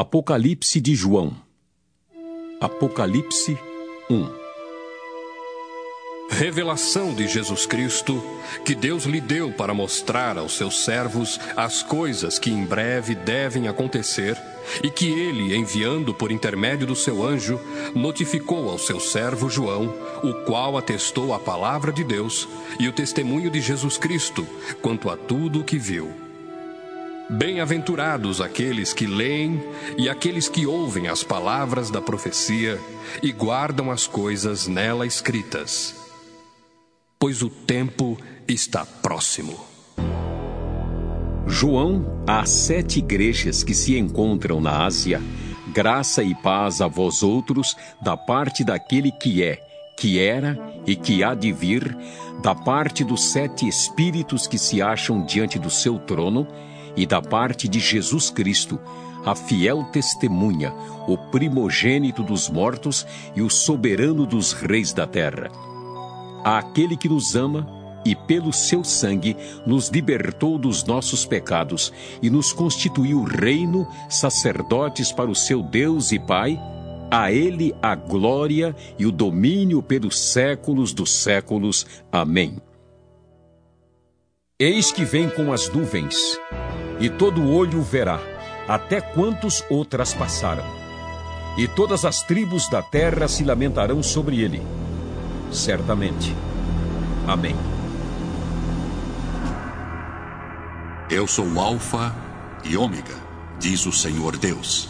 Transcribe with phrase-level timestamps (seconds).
[0.00, 1.36] Apocalipse de João.
[2.58, 3.58] Apocalipse
[4.08, 4.30] 1.
[6.30, 8.18] Revelação de Jesus Cristo,
[8.64, 13.68] que Deus lhe deu para mostrar aos seus servos as coisas que em breve devem
[13.68, 14.38] acontecer,
[14.82, 17.60] e que ele, enviando por intermédio do seu anjo,
[17.94, 19.94] notificou ao seu servo João,
[20.24, 22.48] o qual atestou a palavra de Deus
[22.78, 24.46] e o testemunho de Jesus Cristo
[24.80, 26.29] quanto a tudo o que viu.
[27.30, 29.62] Bem-aventurados aqueles que leem
[29.96, 32.78] e aqueles que ouvem as palavras da profecia
[33.22, 36.00] e guardam as coisas nela escritas
[37.20, 38.16] pois o tempo
[38.48, 39.60] está próximo.
[41.46, 45.20] João, às sete igrejas que se encontram na Ásia,
[45.70, 49.60] graça e paz a vós outros, da parte daquele que é,
[49.98, 51.94] que era e que há de vir,
[52.42, 56.48] da parte dos sete espíritos que se acham diante do seu trono,
[57.00, 58.78] e da parte de Jesus Cristo,
[59.24, 60.72] a fiel testemunha,
[61.08, 65.50] o primogênito dos mortos e o soberano dos reis da terra
[66.44, 67.66] àquele que nos ama
[68.04, 71.92] e pelo seu sangue nos libertou dos nossos pecados
[72.22, 76.58] e nos constituiu reino, sacerdotes para o seu Deus e Pai,
[77.10, 81.86] a ele a glória e o domínio pelos séculos dos séculos.
[82.10, 82.56] Amém.
[84.58, 86.38] Eis que vem com as nuvens,
[87.00, 88.20] e todo olho verá,
[88.68, 90.64] até quantos outras passaram.
[91.58, 94.62] E todas as tribos da terra se lamentarão sobre ele
[95.52, 96.34] certamente.
[97.26, 97.54] Amém.
[101.10, 102.14] Eu sou o Alfa
[102.64, 103.14] e Ômega,
[103.58, 104.88] diz o Senhor Deus,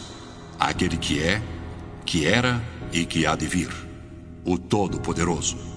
[0.58, 1.42] aquele que é,
[2.04, 2.60] que era
[2.92, 3.70] e que há de vir,
[4.44, 5.69] o Todo-Poderoso.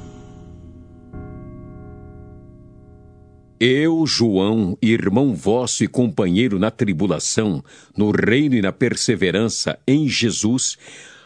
[3.65, 7.63] Eu, João, irmão vosso e companheiro na tribulação,
[7.95, 10.77] no reino e na perseverança em Jesus,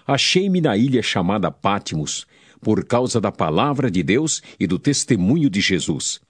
[0.06, 2.28] achei-me na ilha chamada Pátimos,
[2.62, 6.22] por causa da palavra de Deus e do testemunho de Jesus.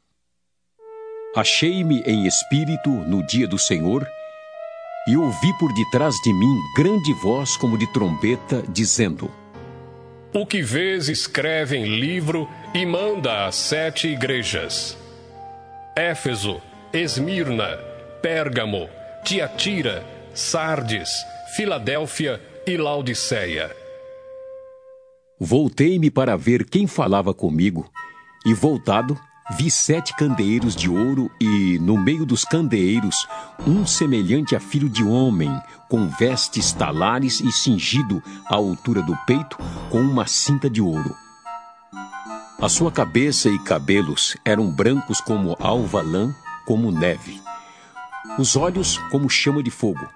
[1.36, 4.08] Achei-me em espírito no dia do Senhor
[5.10, 9.30] e ouvi por detrás de mim grande voz como de trombeta, dizendo:
[10.34, 14.98] O que vês, escreve em livro e manda às sete igrejas:
[15.98, 16.62] Éfeso,
[16.94, 17.76] Esmirna,
[18.22, 18.88] Pérgamo,
[19.24, 21.10] Tiatira, Sardes,
[21.56, 23.76] Filadélfia e Laodiceia.
[25.40, 27.90] Voltei-me para ver quem falava comigo,
[28.46, 29.20] e voltado,
[29.58, 33.28] vi sete candeeiros de ouro, e no meio dos candeeiros,
[33.66, 35.50] um semelhante a filho de homem,
[35.90, 39.58] com vestes talares e cingido à altura do peito,
[39.90, 41.27] com uma cinta de ouro.
[42.60, 46.34] A sua cabeça e cabelos eram brancos como alva lã,
[46.66, 47.40] como neve.
[48.40, 50.08] Os olhos como chama de fogo.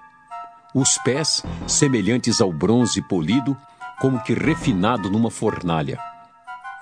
[0.74, 3.56] Os pés, semelhantes ao bronze polido,
[4.00, 6.00] como que refinado numa fornalha.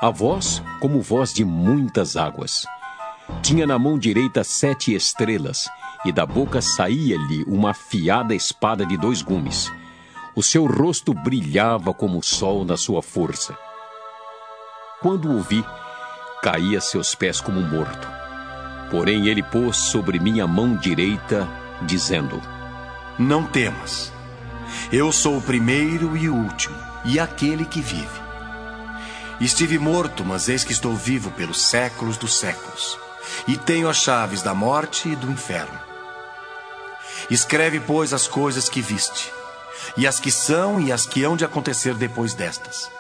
[0.01, 2.65] A voz, como voz de muitas águas.
[3.43, 5.69] Tinha na mão direita sete estrelas,
[6.07, 9.71] e da boca saía-lhe uma afiada espada de dois gumes.
[10.35, 13.55] O seu rosto brilhava como o sol na sua força.
[15.01, 15.65] Quando o vi,
[16.43, 18.07] caí a seus pés como morto.
[18.91, 21.49] Porém ele pôs sobre minha mão direita,
[21.83, 22.41] dizendo:
[23.19, 24.13] Não temas.
[24.93, 28.21] Eu sou o primeiro e o último e aquele que vive.
[29.41, 32.99] Estive morto, mas eis que estou vivo pelos séculos dos séculos,
[33.49, 35.81] e tenho as chaves da morte e do inferno.
[37.31, 39.33] Escreve, pois, as coisas que viste,
[39.97, 42.91] e as que são e as que hão de acontecer depois destas.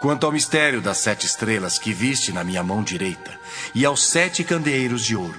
[0.00, 3.38] Quanto ao mistério das sete estrelas que viste na minha mão direita,
[3.74, 5.38] e aos sete candeeiros de ouro,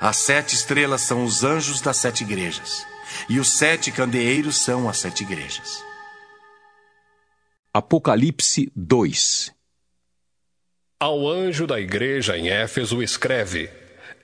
[0.00, 2.84] as sete estrelas são os anjos das sete igrejas,
[3.28, 5.84] e os sete candeeiros são as sete igrejas.
[7.72, 9.54] Apocalipse 2
[10.98, 13.70] Ao anjo da igreja em Éfeso escreve: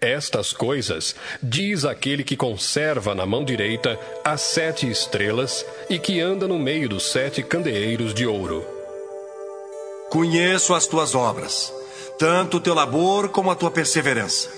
[0.01, 6.49] Estas coisas diz aquele que conserva na mão direita as sete estrelas e que anda
[6.49, 8.74] no meio dos sete candeeiros de ouro.
[10.11, 11.73] Conheço as tuas obras,
[12.19, 14.49] tanto o teu labor como a tua perseverança,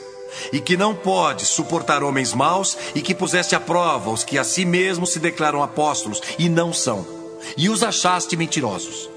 [0.52, 4.44] e que não podes suportar homens maus e que puseste à prova os que a
[4.44, 7.16] si mesmos se declaram apóstolos e não são
[7.56, 9.10] e os achaste mentirosos.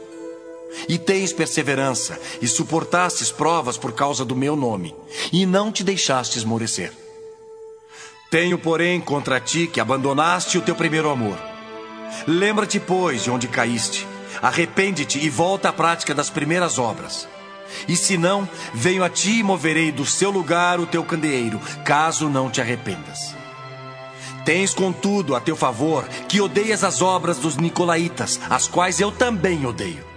[0.87, 4.95] E tens perseverança, e suportastes provas por causa do meu nome,
[5.31, 6.91] e não te deixaste esmorecer.
[8.29, 11.37] Tenho, porém, contra ti que abandonaste o teu primeiro amor.
[12.27, 14.05] Lembra-te, pois, de onde caíste,
[14.41, 17.27] arrepende-te e volta à prática das primeiras obras.
[17.87, 22.29] E se não, venho a ti e moverei do seu lugar o teu candeeiro, caso
[22.29, 23.35] não te arrependas.
[24.45, 29.65] Tens, contudo, a teu favor que odeias as obras dos Nicolaítas, as quais eu também
[29.65, 30.07] odeio.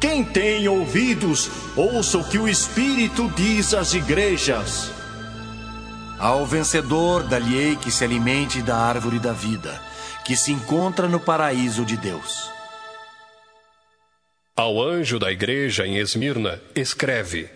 [0.00, 4.90] Quem tem ouvidos, ouça o que o Espírito diz às igrejas.
[6.18, 9.82] Ao vencedor, dá-lhe-ei que se alimente da árvore da vida,
[10.24, 12.50] que se encontra no paraíso de Deus.
[14.56, 17.48] Ao anjo da igreja em Esmirna, escreve: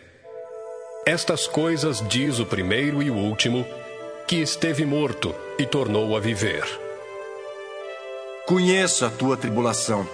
[1.05, 3.67] Estas coisas diz o primeiro e o último,
[4.27, 6.65] que esteve morto e tornou a viver.
[8.47, 10.09] Conheço a tua tribulação,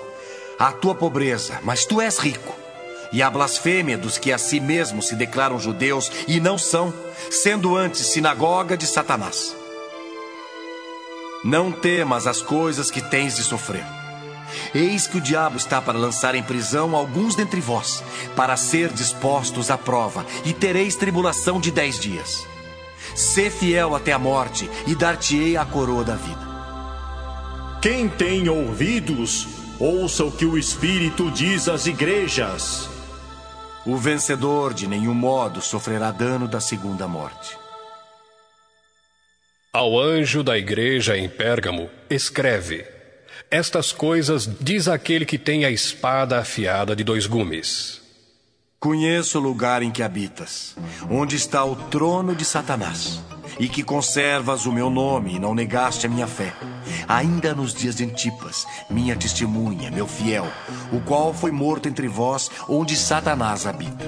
[0.59, 2.57] a tua pobreza, mas tu és rico.
[3.13, 6.95] E a blasfêmia dos que a si mesmos se declaram judeus e não são,
[7.31, 9.55] sendo antes sinagoga de Satanás.
[11.45, 14.00] Não temas as coisas que tens de sofrer.
[14.75, 18.03] Eis que o diabo está para lançar em prisão alguns dentre vós,
[18.35, 22.47] para ser dispostos à prova, e tereis tribulação de dez dias.
[23.15, 26.51] Sê fiel até a morte, e dar-te-ei a coroa da vida.
[27.83, 29.47] Quem tem ouvidos,
[29.79, 32.89] ouça o que o Espírito diz às igrejas.
[33.87, 37.57] O vencedor de nenhum modo sofrerá dano da segunda morte.
[39.73, 42.85] Ao anjo da igreja em Pérgamo, escreve:
[43.53, 48.01] Estas coisas diz aquele que tem a espada afiada de dois gumes.
[48.79, 50.77] Conheço o lugar em que habitas,
[51.11, 53.21] onde está o trono de Satanás,
[53.59, 56.55] e que conservas o meu nome e não negaste a minha fé.
[57.09, 60.47] Ainda nos dias de Antipas, minha testemunha, meu fiel,
[60.93, 64.07] o qual foi morto entre vós, onde Satanás habita.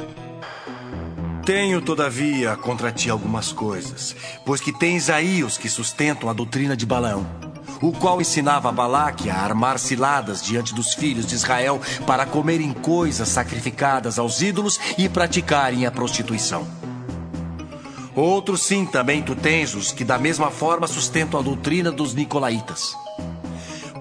[1.44, 4.14] Tenho, todavia, contra ti algumas coisas,
[4.46, 7.51] pois que tens aí os que sustentam a doutrina de Balaão,
[7.82, 13.28] o qual ensinava Balaque a armar ciladas diante dos filhos de Israel para comerem coisas
[13.28, 16.66] sacrificadas aos ídolos e praticarem a prostituição.
[18.14, 22.96] Outros sim também tu tens os que da mesma forma sustentam a doutrina dos nicolaítas.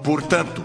[0.04, 0.64] Portanto,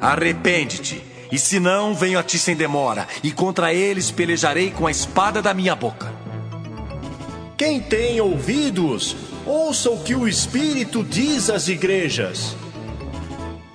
[0.00, 4.90] arrepende-te e se não, venho a ti sem demora, e contra eles pelejarei com a
[4.90, 6.12] espada da minha boca.
[7.56, 9.16] Quem tem ouvidos,
[9.46, 12.56] ouça o que o Espírito diz às igrejas.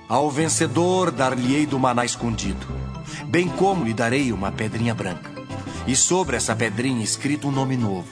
[0.08, 2.66] Ao vencedor dar-lhe-ei do maná escondido,
[3.26, 5.30] bem como lhe darei uma pedrinha branca,
[5.86, 8.08] e sobre essa pedrinha escrito um nome novo,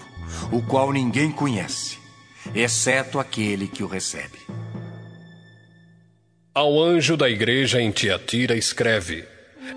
[0.53, 1.99] o qual ninguém conhece,
[2.55, 4.39] exceto aquele que o recebe.
[6.55, 9.25] Ao anjo da igreja em Tiatira escreve: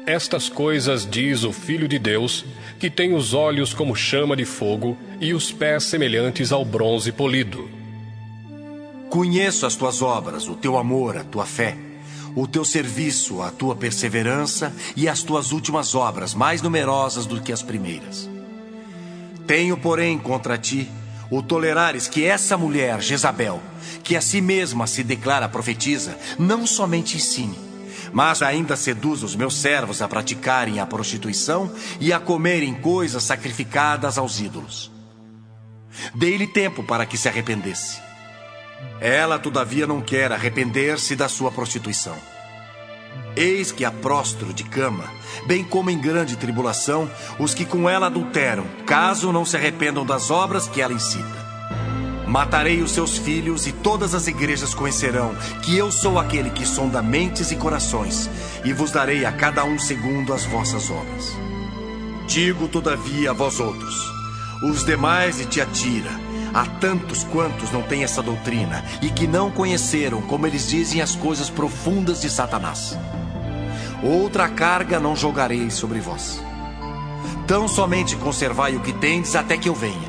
[0.06, 2.46] estas coisas diz o Filho de Deus,
[2.80, 7.70] que tem os olhos como chama de fogo e os pés semelhantes ao bronze polido.
[9.10, 11.76] Conheço as tuas obras, o teu amor, a tua fé,
[12.36, 17.52] o teu serviço, a tua perseverança e as tuas últimas obras, mais numerosas do que
[17.52, 18.30] as primeiras.
[19.46, 20.88] Tenho, porém, contra ti
[21.32, 23.62] o tolerares que essa mulher, Jezabel,
[24.04, 27.69] que a si mesma se declara profetiza, não somente ensine,
[28.12, 34.18] mas ainda seduz os meus servos a praticarem a prostituição e a comerem coisas sacrificadas
[34.18, 34.92] aos ídolos.
[36.16, 38.00] Dei-lhe tempo para que se arrependesse.
[39.02, 42.16] Ela, todavia, não quer arrepender-se da sua prostituição.
[43.36, 45.06] Eis que a prostro de cama,
[45.46, 50.30] bem como em grande tribulação, os que com ela adulteram, caso não se arrependam das
[50.30, 51.49] obras que ela incita.
[52.30, 55.34] Matarei os seus filhos e todas as igrejas conhecerão
[55.64, 58.30] que eu sou aquele que sonda mentes e corações,
[58.64, 61.36] e vos darei a cada um segundo as vossas obras.
[62.28, 64.14] Digo, todavia, a vós outros,
[64.62, 66.12] os demais de Tiatira,
[66.54, 71.16] há tantos quantos não têm essa doutrina e que não conheceram, como eles dizem, as
[71.16, 72.96] coisas profundas de Satanás.
[74.04, 76.40] Outra carga não jogarei sobre vós.
[77.48, 80.09] Tão somente conservai o que tendes até que eu venha.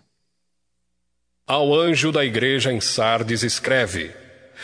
[1.51, 4.11] ao anjo da igreja em Sardes escreve: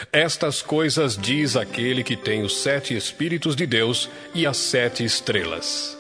[0.10, 5.98] Estas coisas diz aquele que tem os sete Espíritos de Deus e as sete estrelas.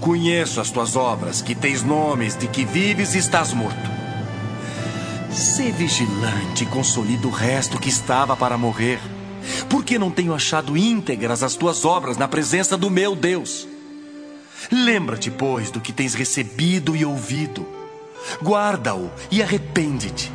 [0.00, 3.88] Conheço as tuas obras, que tens nomes de que vives e estás morto.
[5.30, 8.98] Sê vigilante e consolida o resto que estava para morrer,
[9.70, 13.68] porque não tenho achado íntegras as tuas obras na presença do meu Deus.
[14.72, 17.83] Lembra-te, pois, do que tens recebido e ouvido
[18.42, 20.32] Guarda-o e arrepende-te.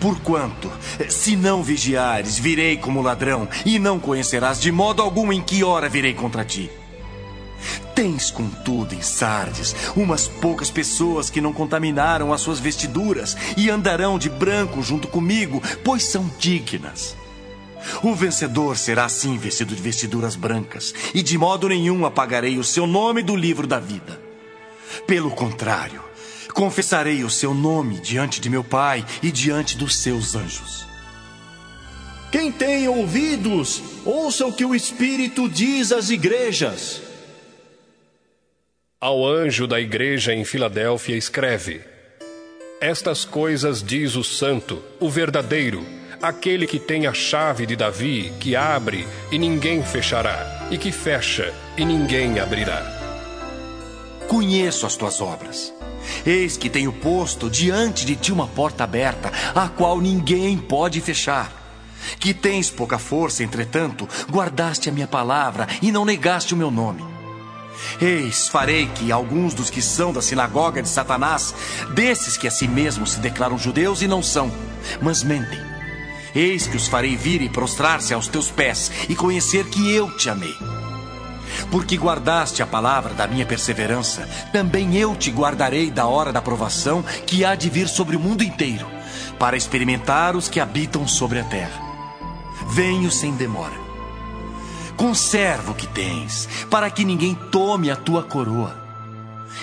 [0.00, 0.70] Porquanto,
[1.08, 5.88] se não vigiares, virei como ladrão, e não conhecerás de modo algum em que hora
[5.88, 6.70] virei contra ti.
[7.94, 14.18] Tens, contudo, em Sardes, umas poucas pessoas que não contaminaram as suas vestiduras e andarão
[14.18, 17.16] de branco junto comigo, pois são dignas.
[18.02, 22.86] O vencedor será assim vestido de vestiduras brancas, e de modo nenhum apagarei o seu
[22.86, 24.20] nome do livro da vida.
[25.06, 26.02] Pelo contrário,
[26.52, 30.86] confessarei o seu nome diante de meu Pai e diante dos seus anjos.
[32.30, 37.02] Quem tem ouvidos, ouça o que o Espírito diz às igrejas.
[38.98, 41.82] Ao anjo da igreja em Filadélfia escreve:
[42.80, 45.84] Estas coisas diz o Santo, o verdadeiro,
[46.22, 51.52] aquele que tem a chave de Davi, que abre e ninguém fechará, e que fecha
[51.76, 52.80] e ninguém abrirá.
[54.28, 55.74] Conheço as tuas obras.
[56.24, 61.52] Eis que tenho posto diante de ti uma porta aberta, a qual ninguém pode fechar.
[62.18, 67.04] Que tens pouca força, entretanto, guardaste a minha palavra e não negaste o meu nome.
[68.00, 71.54] Eis, farei que alguns dos que são da sinagoga de Satanás,
[71.94, 74.50] desses que a si mesmos se declaram judeus e não são,
[75.00, 75.60] mas mentem.
[76.34, 80.30] Eis que os farei vir e prostrar-se aos teus pés e conhecer que eu te
[80.30, 80.81] amei.
[81.72, 87.02] Porque guardaste a palavra da minha perseverança, também eu te guardarei da hora da provação
[87.26, 88.86] que há de vir sobre o mundo inteiro,
[89.38, 91.80] para experimentar os que habitam sobre a terra.
[92.68, 93.80] Venho sem demora.
[94.98, 98.76] Conserva o que tens, para que ninguém tome a tua coroa.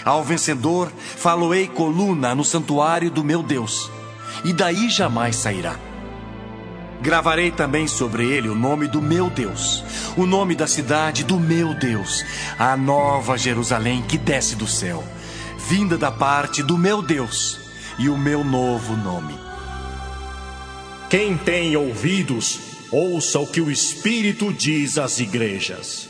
[0.04, 3.92] Ao vencedor, faloei coluna no santuário do meu Deus,
[4.44, 5.89] e daí jamais sairá.
[7.02, 9.84] Gravarei também sobre ele o nome do meu Deus,
[10.18, 12.26] o nome da cidade do meu Deus,
[12.58, 15.04] a nova Jerusalém que desce do céu,
[15.70, 17.58] vinda da parte do meu Deus,
[17.98, 19.34] e o meu novo nome.
[21.10, 22.60] Quem tem ouvidos,
[22.92, 26.10] ouça o que o Espírito diz às igrejas.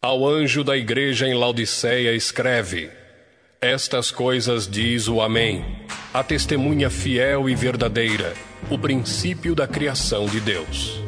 [0.00, 2.90] Ao anjo da igreja em Laodiceia escreve:
[3.60, 5.64] Estas coisas diz o Amém,
[6.14, 8.32] a testemunha fiel e verdadeira
[8.70, 11.02] o princípio da criação de Deus.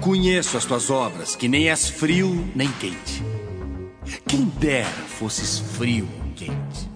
[0.00, 3.24] Conheço as tuas obras, que nem és frio nem quente.
[4.28, 6.88] Quem dera fosses frio ou quente.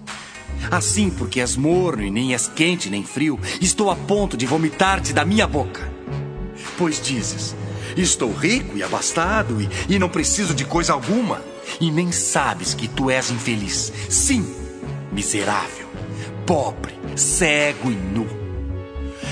[0.71, 5.11] Assim, porque és morno e nem és quente nem frio, estou a ponto de vomitar-te
[5.11, 5.91] da minha boca.
[6.77, 7.53] Pois dizes:
[7.97, 11.41] Estou rico e abastado e, e não preciso de coisa alguma,
[11.79, 13.91] e nem sabes que tu és infeliz.
[14.09, 14.45] Sim,
[15.11, 15.87] miserável,
[16.45, 18.27] pobre, cego e nu.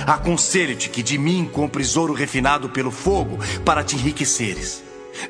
[0.05, 4.83] Aconselho-te que de mim compres ouro refinado pelo fogo para te enriqueceres.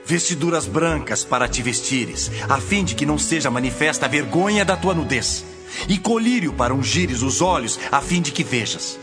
[0.06, 4.78] Vestiduras brancas para te vestires, a fim de que não seja manifesta a vergonha da
[4.78, 5.44] tua nudez.
[5.88, 9.00] E colírio para ungires os olhos, a fim de que vejas.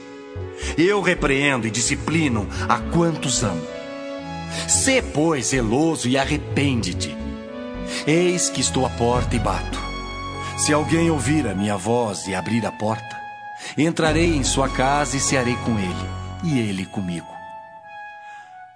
[0.77, 3.63] Eu repreendo e disciplino a quantos amo.
[4.69, 7.17] Sê, pois, zeloso e arrepende-te.
[8.07, 9.79] Eis que estou à porta e bato.
[10.57, 13.19] Se alguém ouvir a minha voz e abrir a porta,
[13.77, 16.09] Entrarei em sua casa e cearei com ele,
[16.45, 17.27] e ele comigo.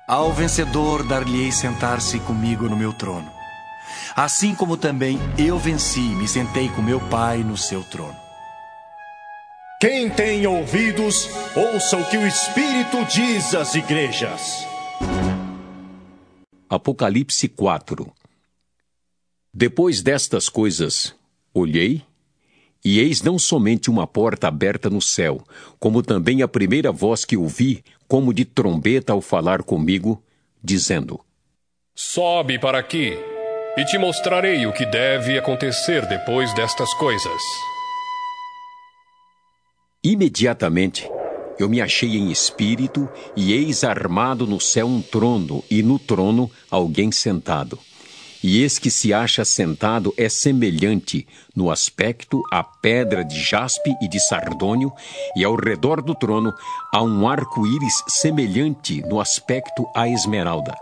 [0.06, 3.30] Ao vencedor dar-lhe-ei sentar-se comigo no meu trono,
[4.14, 8.16] assim como também eu venci e me sentei com meu Pai no seu trono.
[9.80, 14.66] Quem tem ouvidos, ouça o que o Espírito diz às igrejas.
[16.68, 18.12] Apocalipse 4
[19.54, 21.14] Depois destas coisas,
[21.52, 22.02] olhei
[22.82, 25.44] e eis não somente uma porta aberta no céu,
[25.78, 30.22] como também a primeira voz que ouvi, como de trombeta ao falar comigo,
[30.64, 31.20] dizendo:
[31.94, 33.12] Sobe para aqui,
[33.76, 37.42] e te mostrarei o que deve acontecer depois destas coisas.
[40.02, 41.08] Imediatamente
[41.58, 43.06] eu me achei em espírito,
[43.36, 47.78] e eis armado no céu um trono, e no trono alguém sentado
[48.42, 54.08] e eis que se acha sentado é semelhante no aspecto à pedra de jaspe e
[54.08, 54.92] de sardônio,
[55.36, 56.52] e ao redor do trono
[56.92, 60.74] há um arco-íris semelhante no aspecto à esmeralda.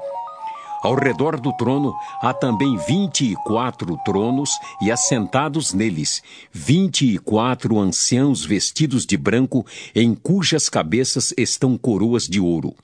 [0.83, 4.51] Ao redor do trono há também vinte e quatro tronos,
[4.81, 12.27] e assentados neles vinte e quatro anciãos vestidos de branco, em cujas cabeças estão coroas
[12.27, 12.75] de ouro.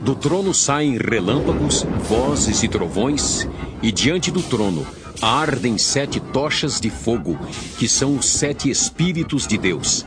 [0.00, 3.46] Do trono saem relâmpagos, vozes e trovões,
[3.82, 4.86] e diante do trono
[5.20, 7.38] ardem sete tochas de fogo,
[7.78, 10.06] que são os sete Espíritos de Deus.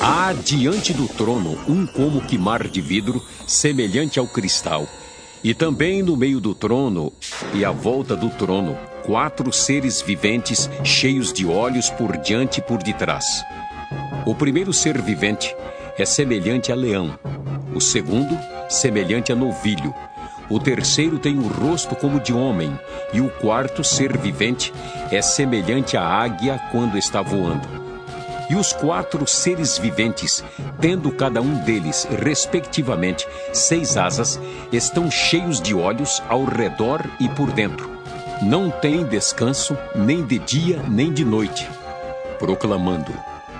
[0.00, 4.86] Há diante do trono um como que mar de vidro, semelhante ao cristal.
[5.44, 7.12] E também no meio do trono
[7.54, 12.82] e à volta do trono, quatro seres viventes cheios de olhos por diante e por
[12.82, 13.24] detrás.
[14.26, 15.54] O primeiro ser vivente
[15.96, 17.16] é semelhante a leão,
[17.72, 18.36] o segundo,
[18.68, 19.94] semelhante a novilho,
[20.48, 22.78] o terceiro tem o rosto como de homem,
[23.12, 24.72] e o quarto ser vivente
[25.10, 27.86] é semelhante à águia quando está voando.
[28.48, 30.44] E os quatro seres viventes,
[30.80, 37.50] tendo cada um deles, respectivamente, seis asas, estão cheios de olhos ao redor e por
[37.50, 37.90] dentro.
[38.42, 41.68] Não têm descanso, nem de dia nem de noite,
[42.38, 43.12] proclamando: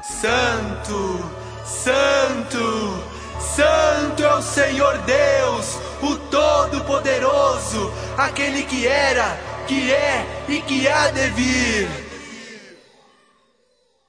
[0.03, 1.31] Santo,
[1.65, 3.16] Santo,
[3.57, 9.35] Santo é o Senhor Deus, o Todo-Poderoso, aquele que era,
[9.67, 11.89] que é e que há de vir.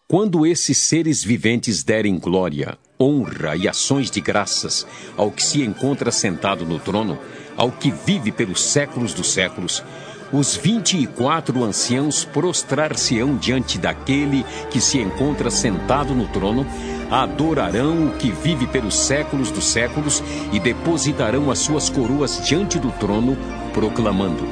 [0.05, 4.85] Quando esses seres viventes derem glória, honra e ações de graças
[5.15, 7.17] ao que se encontra sentado no trono,
[7.55, 9.81] ao que vive pelos séculos dos séculos,
[10.31, 16.65] os vinte e quatro anciãos prostrar-se-ão diante daquele que se encontra sentado no trono,
[17.09, 22.91] adorarão o que vive pelos séculos dos séculos e depositarão as suas coroas diante do
[22.91, 23.37] trono,
[23.73, 24.45] proclamando: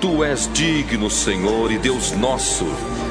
[0.00, 2.66] Tu és digno, Senhor e Deus nosso,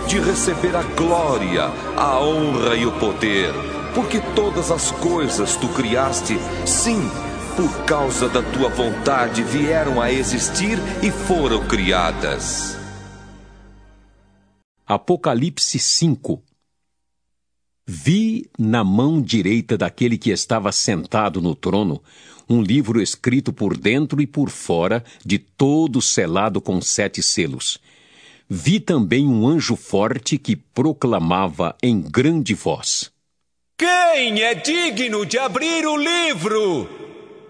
[0.07, 3.53] de receber a glória, a honra e o poder,
[3.93, 7.09] porque todas as coisas tu criaste, sim
[7.55, 12.77] por causa da tua vontade, vieram a existir e foram criadas.
[14.85, 16.43] Apocalipse 5
[17.85, 22.01] Vi na mão direita daquele que estava sentado no trono
[22.49, 27.79] um livro escrito por dentro e por fora, de todo selado com sete selos.
[28.49, 33.11] Vi também um anjo forte que proclamava em grande voz:
[33.77, 37.02] Quem é digno de abrir o livro?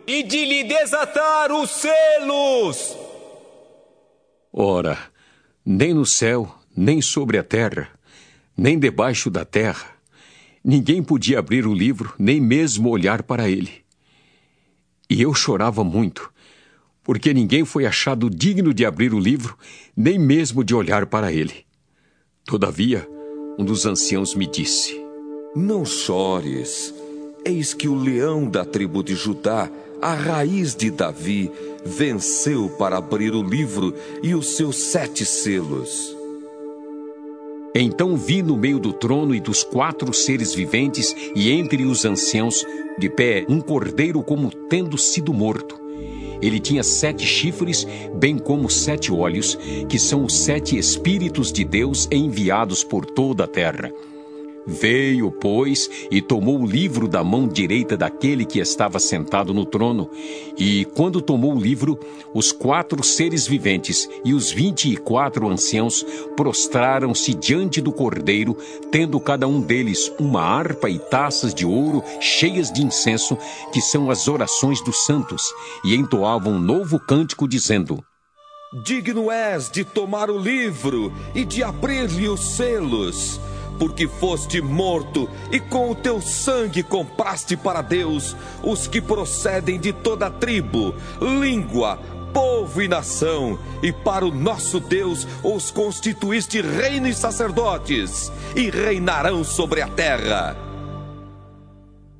[0.07, 2.97] E de lhe desatar os selos.
[4.51, 4.97] Ora,
[5.65, 7.89] nem no céu, nem sobre a terra,
[8.55, 9.87] nem debaixo da terra,
[10.63, 13.83] ninguém podia abrir o livro, nem mesmo olhar para ele.
[15.09, 16.31] E eu chorava muito,
[17.03, 19.57] porque ninguém foi achado digno de abrir o livro,
[19.95, 21.65] nem mesmo de olhar para ele.
[22.45, 23.07] Todavia,
[23.57, 24.99] um dos anciãos me disse:
[25.55, 26.93] Não chores.
[27.45, 29.69] Eis que o leão da tribo de Judá
[30.03, 31.49] a raiz de Davi,
[31.85, 36.13] venceu para abrir o livro e os seus sete selos.
[37.73, 42.65] Então vi no meio do trono e dos quatro seres viventes e entre os anciãos,
[42.99, 45.81] de pé, um cordeiro como tendo sido morto.
[46.41, 52.09] Ele tinha sete chifres, bem como sete olhos, que são os sete Espíritos de Deus
[52.11, 53.89] enviados por toda a terra.
[54.65, 60.09] Veio, pois, e tomou o livro da mão direita daquele que estava sentado no trono.
[60.57, 61.99] E, quando tomou o livro,
[62.33, 66.05] os quatro seres viventes e os vinte e quatro anciãos
[66.37, 68.57] prostraram-se diante do cordeiro,
[68.89, 73.37] tendo cada um deles uma harpa e taças de ouro cheias de incenso,
[73.73, 75.43] que são as orações dos santos,
[75.83, 78.01] e entoavam um novo cântico, dizendo:
[78.85, 83.41] Digno és de tomar o livro e de abrir-lhe os selos
[83.83, 89.91] porque foste morto e com o teu sangue compraste para Deus os que procedem de
[89.91, 91.97] toda tribo, língua,
[92.33, 99.43] povo e nação, e para o nosso Deus os constituíste reino e sacerdotes, e reinarão
[99.43, 100.55] sobre a terra.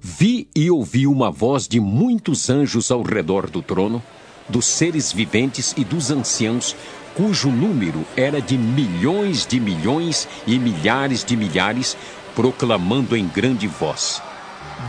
[0.02, 4.04] Vi e ouvi uma voz de muitos anjos ao redor do trono,
[4.49, 6.76] dos seres viventes e dos anciãos,
[7.15, 11.97] cujo número era de milhões de milhões e milhares de milhares,
[12.36, 14.21] proclamando em grande voz: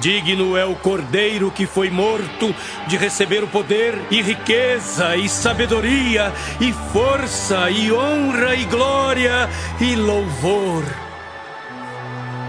[0.01, 2.55] Digno é o cordeiro que foi morto
[2.87, 9.49] de receber o poder e riqueza e sabedoria e força e honra e glória
[9.81, 10.85] e louvor.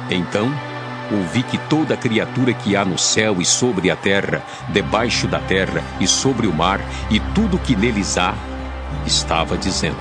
[0.09, 0.51] Então
[1.11, 5.83] ouvi que toda criatura que há no céu e sobre a terra, debaixo da terra
[5.99, 6.79] e sobre o mar
[7.11, 8.33] e tudo que neles há,
[9.05, 9.97] estava dizendo: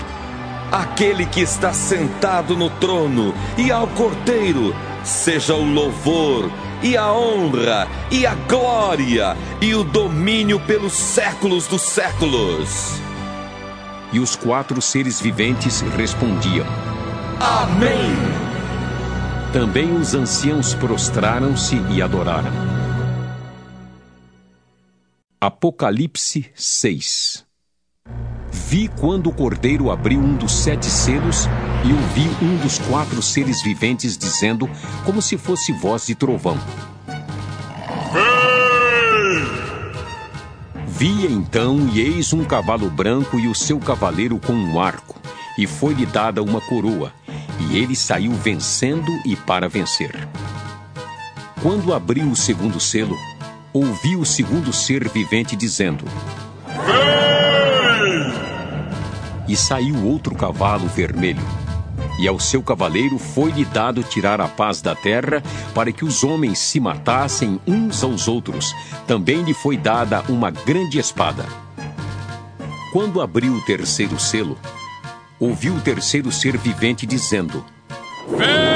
[0.71, 6.51] Aquele que está sentado no trono e ao cordeiro, seja o louvor
[6.83, 13.01] e a honra e a glória e o domínio pelos séculos dos séculos.
[14.13, 16.67] E os quatro seres viventes respondiam:
[17.41, 18.15] Amém.
[19.53, 22.51] Também os anciãos prostraram-se e adoraram.
[25.41, 27.44] Apocalipse 6
[28.75, 31.49] Vi quando o cordeiro abriu um dos sete selos
[31.85, 34.69] e ouvi um dos quatro seres viventes dizendo,
[35.05, 36.59] como se fosse voz de trovão:
[40.89, 45.21] Via então, e eis um cavalo branco e o seu cavaleiro com um arco,
[45.57, 47.13] e foi-lhe dada uma coroa,
[47.61, 50.29] e ele saiu vencendo e para vencer.
[51.63, 53.17] Quando abriu o segundo selo,
[53.73, 56.05] ouvi o segundo ser vivente dizendo:
[56.85, 57.34] Vem!
[59.49, 61.43] E saiu outro cavalo vermelho.
[62.19, 65.43] E ao seu cavaleiro foi-lhe dado tirar a paz da terra,
[65.75, 68.73] para que os homens se matassem uns aos outros.
[69.07, 71.45] Também lhe foi dada uma grande espada.
[72.93, 74.57] Quando abriu o terceiro selo,
[75.41, 77.65] ouviu o terceiro ser vivente dizendo:
[78.29, 78.75] Vem!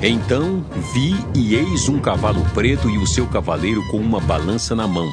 [0.00, 4.86] Então vi e eis um cavalo preto e o seu cavaleiro com uma balança na
[4.86, 5.12] mão.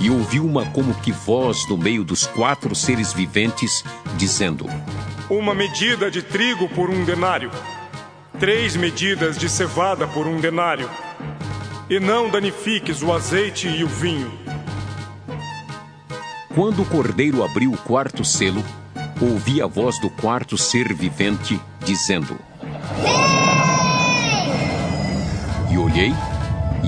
[0.00, 3.84] E ouvi uma como que voz no meio dos quatro seres viventes,
[4.16, 4.66] dizendo:
[5.30, 7.50] Uma medida de trigo por um denário,
[8.38, 10.90] três medidas de cevada por um denário,
[11.88, 14.44] e não danifiques o azeite e o vinho.
[16.54, 18.62] Quando o cordeiro abriu o quarto selo,
[19.20, 22.38] ouvi a voz do quarto ser vivente, dizendo:
[25.70, 26.12] E olhei,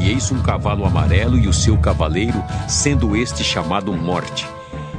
[0.09, 4.47] eis um cavalo amarelo e o seu cavaleiro, sendo este chamado Morte.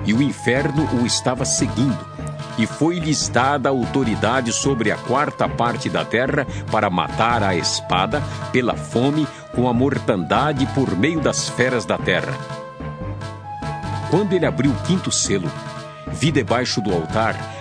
[0.06, 1.98] E o inferno o estava seguindo.
[2.58, 8.76] E foi-lhes dada autoridade sobre a quarta parte da terra para matar a espada, pela
[8.76, 12.34] fome, com a mortandade por meio das feras da terra.
[14.10, 15.52] Quando ele abriu o quinto selo,
[16.14, 17.57] vi debaixo do altar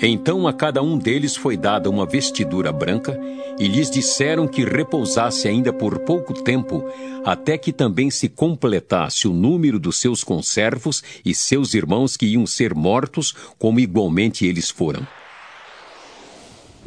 [0.00, 3.18] Então a cada um deles foi dada uma vestidura branca,
[3.58, 6.84] e lhes disseram que repousasse ainda por pouco tempo,
[7.24, 12.46] até que também se completasse o número dos seus conservos e seus irmãos que iam
[12.46, 15.04] ser mortos, como igualmente eles foram.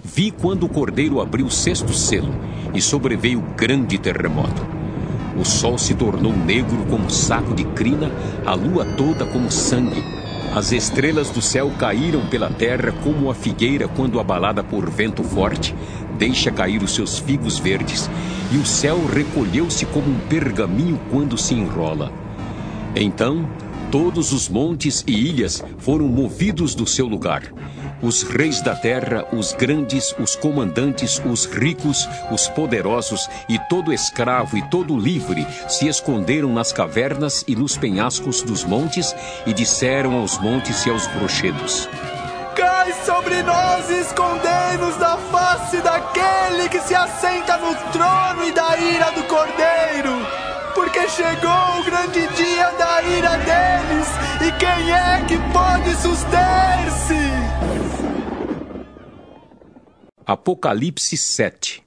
[0.02, 2.34] Vi quando o cordeiro abriu o sexto selo,
[2.74, 4.66] e sobreveio grande terremoto.
[5.38, 8.10] O sol se tornou negro como saco de crina,
[8.46, 10.21] a lua toda como sangue
[10.54, 15.74] as estrelas do céu caíram pela terra como a figueira quando abalada por vento forte
[16.18, 18.08] deixa cair os seus figos verdes,
[18.52, 22.12] e o céu recolheu-se como um pergaminho quando se enrola.
[22.96, 23.50] Então,
[23.90, 27.52] todos os montes e ilhas foram movidos do seu lugar
[28.02, 34.58] os reis da terra, os grandes, os comandantes, os ricos, os poderosos e todo escravo
[34.58, 40.38] e todo livre se esconderam nas cavernas e nos penhascos dos montes e disseram aos
[40.40, 41.88] montes e aos rochedos:
[42.56, 48.78] Cai sobre nós e escondei-nos da face daquele que se assenta no trono e da
[48.78, 50.42] ira do cordeiro
[50.74, 54.08] porque chegou o grande dia da ira deles,
[54.42, 57.51] e quem é que pode suster-se?
[60.24, 61.82] Apocalipse 7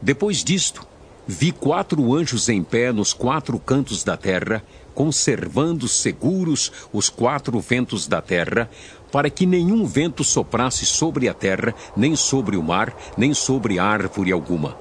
[0.00, 0.86] Depois disto,
[1.26, 4.62] vi quatro anjos em pé nos quatro cantos da terra,
[4.94, 8.68] conservando seguros os quatro ventos da terra,
[9.10, 14.30] para que nenhum vento soprasse sobre a terra, nem sobre o mar, nem sobre árvore
[14.30, 14.76] alguma.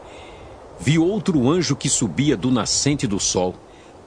[0.81, 3.55] Vi outro anjo que subia do nascente do sol,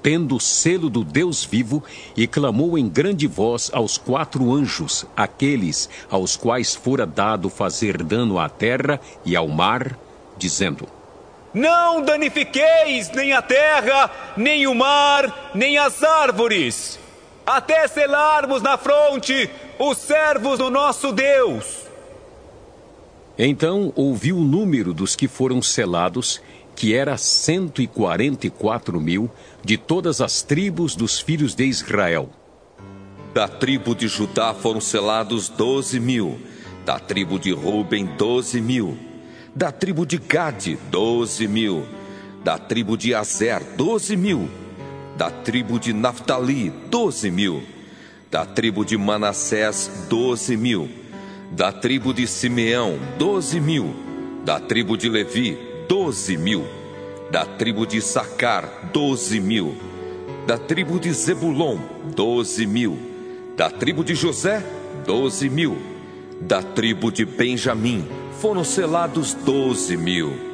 [0.05, 1.83] tendo o selo do Deus vivo,
[2.15, 8.39] e clamou em grande voz aos quatro anjos, aqueles aos quais fora dado fazer dano
[8.39, 9.99] à terra e ao mar,
[10.37, 10.87] dizendo:
[11.55, 17.01] Não danifiqueis nem a terra, nem o mar, nem as árvores,
[17.47, 21.85] até selarmos na fronte os servos do nosso Deus.
[23.39, 26.43] Então ouvi o número dos que foram selados
[26.75, 29.31] que era 144 mil,
[29.65, 32.29] de todas as tribos dos filhos de Israel.
[33.33, 36.39] Da tribo de Judá foram selados doze mil,
[36.85, 38.97] da tribo de Ruben, doze mil,
[39.55, 41.85] da tribo de Gade, doze mil,
[42.45, 44.49] da tribo de Azer, doze mil,
[45.17, 47.63] da tribo de Naphtali, doze mil,
[48.31, 50.89] da tribo de Manassés, doze mil,
[51.53, 53.95] da tribo de Simeão, doze mil,
[54.45, 56.65] da tribo de Levi, doze mil.
[57.31, 59.75] Da tribo de Sacar, doze mil.
[60.47, 61.79] Da tribo de Zebulon,
[62.15, 62.99] doze mil.
[63.57, 64.63] Da tribo de José,
[65.07, 65.77] doze mil.
[66.41, 68.05] Da tribo de Benjamim,
[68.41, 70.54] foram selados doze mil.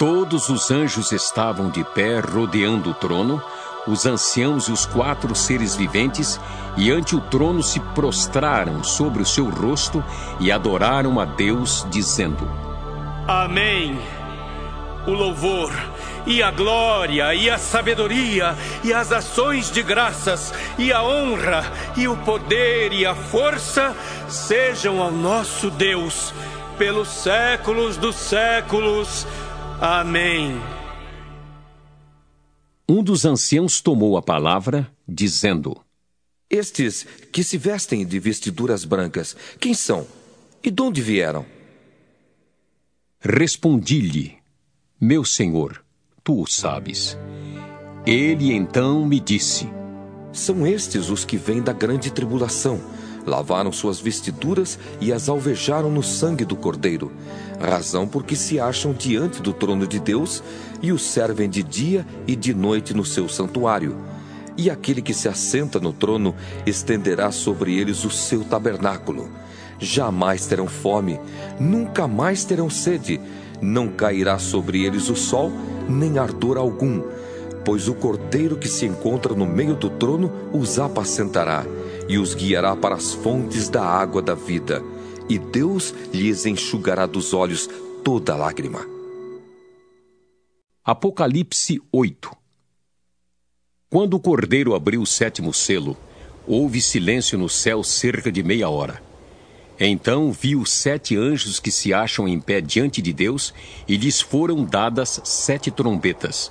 [0.00, 3.42] Todos os anjos estavam de pé rodeando o trono,
[3.86, 6.40] os anciãos e os quatro seres viventes,
[6.74, 10.02] e ante o trono se prostraram sobre o seu rosto
[10.40, 12.50] e adoraram a Deus, dizendo:
[13.28, 14.00] Amém.
[15.06, 15.70] O louvor
[16.26, 21.62] e a glória, e a sabedoria, e as ações de graças, e a honra,
[21.94, 23.94] e o poder, e a força
[24.30, 26.32] sejam ao nosso Deus,
[26.78, 29.26] pelos séculos dos séculos.
[29.80, 30.60] Amém.
[32.86, 35.74] Um dos anciãos tomou a palavra, dizendo:
[36.50, 40.06] Estes que se vestem de vestiduras brancas, quem são?
[40.62, 41.46] E de onde vieram?
[43.20, 44.36] Respondi-lhe:
[45.00, 45.82] Meu senhor,
[46.22, 47.16] tu o sabes.
[48.04, 49.66] Ele então me disse:
[50.30, 52.78] São estes os que vêm da grande tribulação.
[53.26, 57.12] Lavaram suas vestiduras e as alvejaram no sangue do Cordeiro,
[57.60, 60.42] razão porque se acham diante do trono de Deus
[60.80, 63.96] e o servem de dia e de noite no seu santuário.
[64.56, 66.34] E aquele que se assenta no trono
[66.66, 69.30] estenderá sobre eles o seu tabernáculo.
[69.78, 71.18] Jamais terão fome,
[71.58, 73.20] nunca mais terão sede,
[73.60, 75.52] não cairá sobre eles o sol,
[75.88, 77.02] nem ardor algum,
[77.64, 81.64] pois o cordeiro que se encontra no meio do trono os apacentará
[82.10, 84.82] e os guiará para as fontes da água da vida,
[85.28, 87.70] e Deus lhes enxugará dos olhos
[88.02, 88.84] toda lágrima.
[90.84, 92.32] Apocalipse 8
[93.88, 95.96] Quando o cordeiro abriu o sétimo selo,
[96.48, 99.00] houve silêncio no céu cerca de meia hora.
[99.78, 103.54] Então vi os sete anjos que se acham em pé diante de Deus,
[103.86, 106.50] e lhes foram dadas sete trombetas.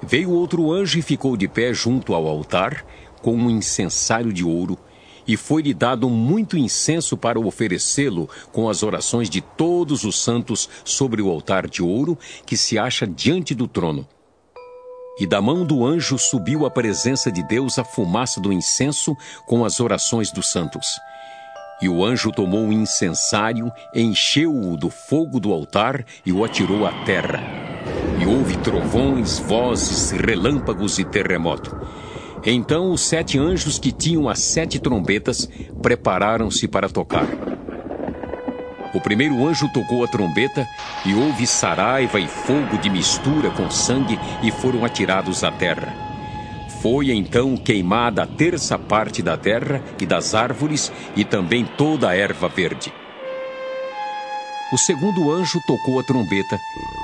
[0.00, 2.86] Veio outro anjo e ficou de pé junto ao altar,
[3.26, 4.78] com um incensário de ouro,
[5.26, 11.20] e foi-lhe dado muito incenso para oferecê-lo com as orações de todos os santos sobre
[11.20, 14.06] o altar de ouro que se acha diante do trono.
[15.18, 19.64] E da mão do anjo subiu à presença de Deus a fumaça do incenso com
[19.64, 20.86] as orações dos santos.
[21.82, 26.92] E o anjo tomou o incensário, encheu-o do fogo do altar e o atirou à
[27.04, 27.42] terra.
[28.20, 31.76] E houve trovões, vozes, relâmpagos e terremoto.
[32.48, 35.48] Então os sete anjos que tinham as sete trombetas
[35.82, 37.26] prepararam-se para tocar.
[38.94, 40.64] O primeiro anjo tocou a trombeta
[41.04, 45.92] e houve saraiva e fogo de mistura com sangue e foram atirados à terra.
[46.80, 52.16] Foi então queimada a terça parte da terra e das árvores e também toda a
[52.16, 52.92] erva verde.
[54.72, 56.58] O segundo anjo tocou a trombeta,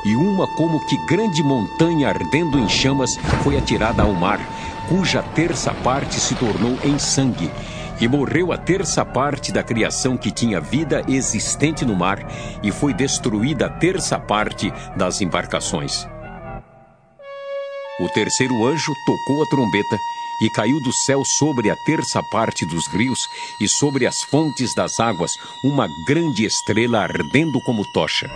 [0.04, 4.40] e uma como que grande montanha ardendo em chamas foi atirada ao mar,
[4.88, 7.50] cuja terça parte se tornou em sangue,
[8.00, 12.18] e morreu a terça parte da criação que tinha vida existente no mar,
[12.62, 16.06] e foi destruída a terça parte das embarcações.
[18.00, 19.96] O terceiro anjo tocou a trombeta
[20.42, 23.20] e caiu do céu sobre a terça parte dos rios
[23.60, 25.30] e sobre as fontes das águas
[25.62, 28.28] uma grande estrela ardendo como tocha.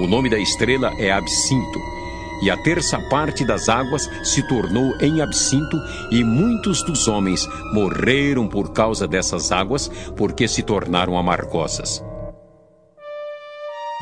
[0.00, 1.99] O nome da estrela é Absinto.
[2.42, 5.76] E a terça parte das águas se tornou em absinto,
[6.10, 12.02] e muitos dos homens morreram por causa dessas águas, porque se tornaram amargosas.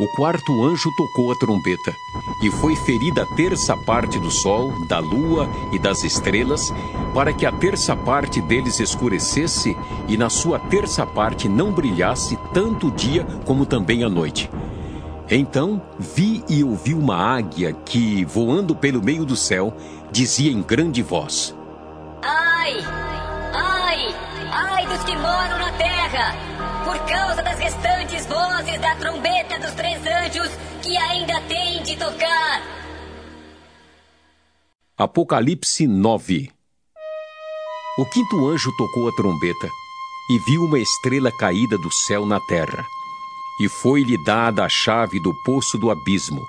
[0.01, 1.93] O quarto anjo tocou a trombeta,
[2.41, 6.73] e foi ferida a terça parte do sol, da lua e das estrelas,
[7.13, 12.87] para que a terça parte deles escurecesse e na sua terça parte não brilhasse tanto
[12.87, 14.49] o dia como também a noite.
[15.31, 19.77] Então vi e ouvi uma águia que, voando pelo meio do céu,
[20.11, 21.55] dizia em grande voz:
[22.23, 22.79] Ai!
[23.53, 24.15] Ai!
[24.51, 26.35] Ai dos que moram na terra!
[26.83, 30.51] Por causa das restantes vozes da trombeta dos três anjos
[30.83, 32.63] que ainda têm de tocar.
[34.97, 36.51] Apocalipse 9
[37.99, 39.69] O quinto anjo tocou a trombeta
[40.31, 42.83] e viu uma estrela caída do céu na terra.
[43.59, 46.47] E foi-lhe dada a chave do poço do abismo.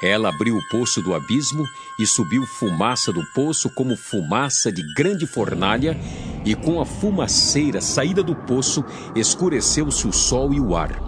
[0.00, 1.66] Ela abriu o poço do abismo
[1.98, 5.98] e subiu fumaça do poço como fumaça de grande fornalha,
[6.44, 11.07] e com a fumaceira saída do poço escureceu-se o sol e o ar.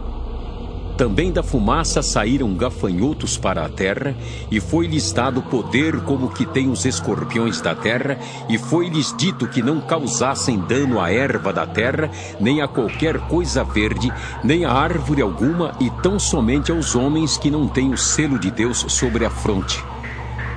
[1.01, 4.15] Também da fumaça saíram gafanhotos para a terra,
[4.51, 8.19] e foi-lhes dado poder como que tem os escorpiões da terra,
[8.51, 13.65] e foi-lhes dito que não causassem dano à erva da terra, nem a qualquer coisa
[13.65, 14.13] verde,
[14.45, 18.51] nem a árvore alguma, e tão somente aos homens que não têm o selo de
[18.51, 19.83] Deus sobre a fronte.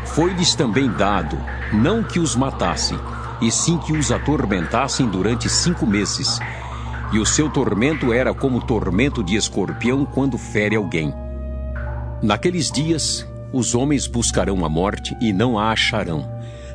[0.03, 1.37] Foi-lhes também dado,
[1.71, 2.99] não que os matassem,
[3.41, 6.37] e sim que os atormentassem durante cinco meses.
[7.13, 11.13] E o seu tormento era como tormento de escorpião quando fere alguém.
[12.23, 16.27] Naqueles dias, os homens buscarão a morte e não a acharão.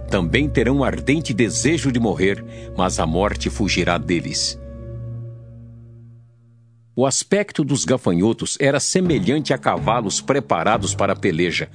[0.09, 4.59] Também terão ardente desejo de morrer, mas a morte fugirá deles.
[6.94, 11.68] O aspecto dos gafanhotos era semelhante a cavalos preparados para a peleja.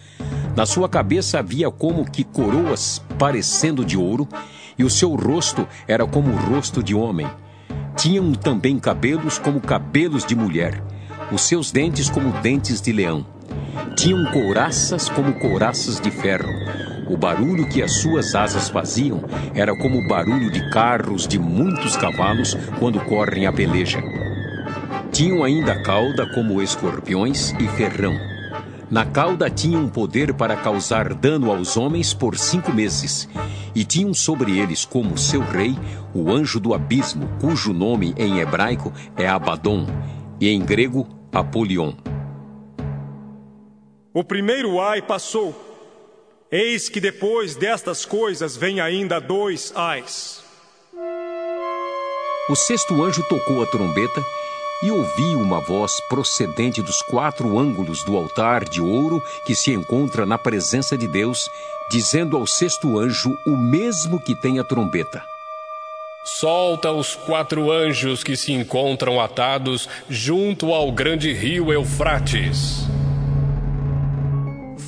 [0.55, 4.27] Na sua cabeça havia como que coroas parecendo de ouro,
[4.77, 7.27] e o seu rosto era como o rosto de homem.
[7.95, 10.83] Tinham também cabelos como cabelos de mulher,
[11.31, 13.25] os seus dentes como dentes de leão.
[13.95, 16.51] Tinham couraças como couraças de ferro.
[17.07, 21.95] O barulho que as suas asas faziam era como o barulho de carros de muitos
[21.95, 24.01] cavalos quando correm a peleja.
[25.11, 28.32] Tinham ainda cauda como escorpiões e ferrão.
[28.93, 33.27] Na cauda tinham poder para causar dano aos homens por cinco meses.
[33.73, 35.75] E tinham sobre eles como seu rei
[36.13, 39.87] o anjo do abismo, cujo nome em hebraico é Abaddon
[40.39, 41.93] e em grego Apolion.
[44.13, 45.59] O primeiro ai passou.
[46.51, 50.43] Eis que depois destas coisas vem ainda dois ais.
[52.47, 54.23] O sexto anjo tocou a trombeta
[54.83, 60.25] e ouvi uma voz procedente dos quatro ângulos do altar de ouro que se encontra
[60.25, 61.49] na presença de Deus,
[61.89, 65.23] dizendo ao sexto anjo o mesmo que tem a trombeta.
[66.25, 72.85] Solta os quatro anjos que se encontram atados junto ao grande rio Eufrates.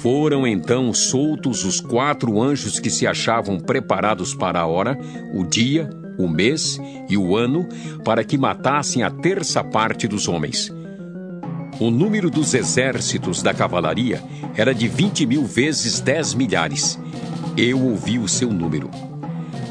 [0.02, 4.98] Foram então soltos os quatro anjos que se achavam preparados para a hora,
[5.34, 7.68] o dia, o mês e o ano,
[8.04, 10.74] para que matassem a terça parte dos homens.
[11.80, 14.24] O número dos exércitos da cavalaria
[14.56, 16.98] era de vinte mil vezes dez milhares.
[17.58, 18.90] Eu ouvi o seu número.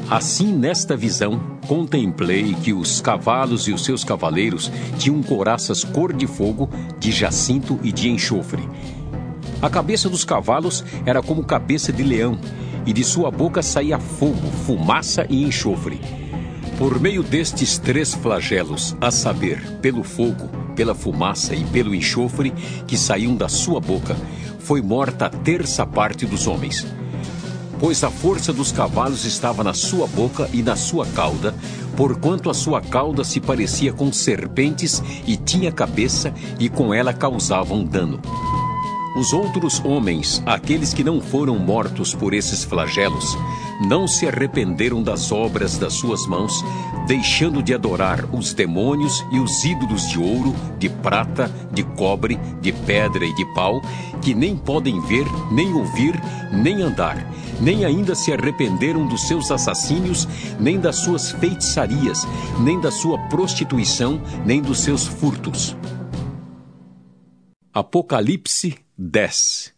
[0.07, 6.27] Assim, nesta visão, contemplei que os cavalos e os seus cavaleiros tinham coraças cor de
[6.27, 8.61] fogo, de jacinto e de enxofre.
[9.59, 12.37] A cabeça dos cavalos era como cabeça de leão,
[12.85, 15.99] e de sua boca saía fogo, fumaça e enxofre.
[16.77, 22.51] Por meio destes três flagelos, a saber, pelo fogo, pela fumaça e pelo enxofre
[22.85, 24.15] que saíam da sua boca,
[24.59, 26.85] foi morta a terça parte dos homens.
[27.79, 31.55] Pois a força dos cavalos estava na sua boca e na sua cauda,
[31.95, 37.85] porquanto a sua cauda se parecia com serpentes e tinha cabeça, e com ela causavam
[37.85, 38.19] dano.
[39.15, 43.37] Os outros homens, aqueles que não foram mortos por esses flagelos,
[43.87, 46.53] não se arrependeram das obras das suas mãos,
[47.07, 52.73] deixando de adorar os demônios e os ídolos de ouro, de prata, de cobre, de
[52.73, 53.81] pedra e de pau,
[54.21, 56.13] que nem podem ver, nem ouvir,
[56.51, 57.15] nem andar,
[57.61, 60.27] nem ainda se arrependeram dos seus assassínios,
[60.59, 62.27] nem das suas feitiçarias,
[62.59, 65.73] nem da sua prostituição, nem dos seus furtos.
[67.73, 69.73] Apocalipse 10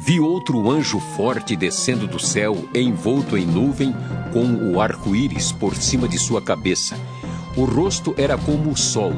[0.00, 3.94] Vi outro anjo forte descendo do céu, envolto em nuvem,
[4.32, 6.98] com o arco-íris por cima de sua cabeça.
[7.56, 9.12] O rosto era como o sol,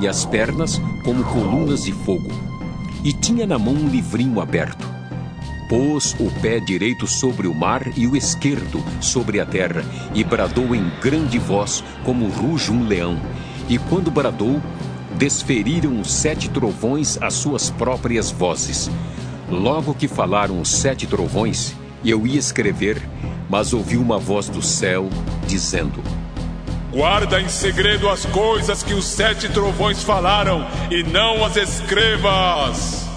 [0.00, 2.30] e as pernas como colunas de fogo.
[3.04, 4.88] E tinha na mão um livrinho aberto.
[5.68, 10.74] Pôs o pé direito sobre o mar e o esquerdo sobre a terra, e bradou
[10.74, 13.20] em grande voz, como ruge um leão.
[13.68, 14.62] E quando bradou,
[15.18, 18.88] desferiram os sete trovões as suas próprias vozes.
[19.50, 23.02] Logo que falaram os sete trovões, eu ia escrever,
[23.50, 25.10] mas ouvi uma voz do céu
[25.46, 26.02] dizendo:
[26.92, 33.07] Guarda em segredo as coisas que os sete trovões falaram e não as escrevas.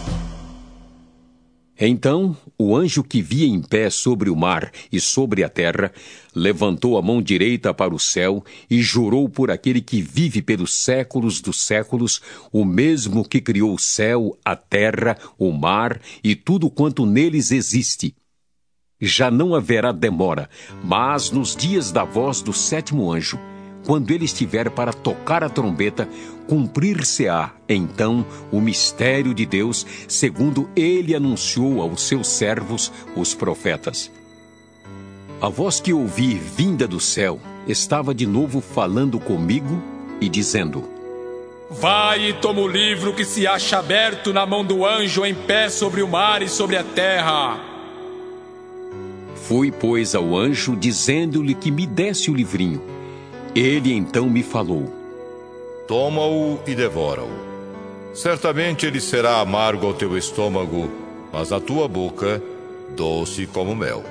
[1.83, 5.91] Então o anjo que via em pé sobre o mar e sobre a terra
[6.35, 11.41] levantou a mão direita para o céu e jurou por aquele que vive pelos séculos
[11.41, 17.03] dos séculos, o mesmo que criou o céu, a terra, o mar e tudo quanto
[17.03, 18.13] neles existe.
[19.01, 20.47] Já não haverá demora,
[20.83, 23.39] mas nos dias da voz do sétimo anjo,
[23.83, 26.07] quando ele estiver para tocar a trombeta,
[26.47, 34.11] cumprir-se-á, então, o mistério de Deus, segundo ele anunciou aos seus servos, os profetas.
[35.41, 39.81] A voz que ouvi vinda do céu estava de novo falando comigo
[40.19, 40.83] e dizendo:
[41.69, 45.69] Vai e toma o livro que se acha aberto na mão do anjo em pé
[45.69, 47.59] sobre o mar e sobre a terra.
[49.35, 52.81] Fui, pois, ao anjo, dizendo-lhe que me desse o livrinho.
[53.55, 55.00] Ele então me falou:
[55.91, 57.27] Toma-o e devora-o.
[58.13, 60.89] Certamente ele será amargo ao teu estômago,
[61.33, 62.41] mas à tua boca,
[62.95, 64.01] doce como mel.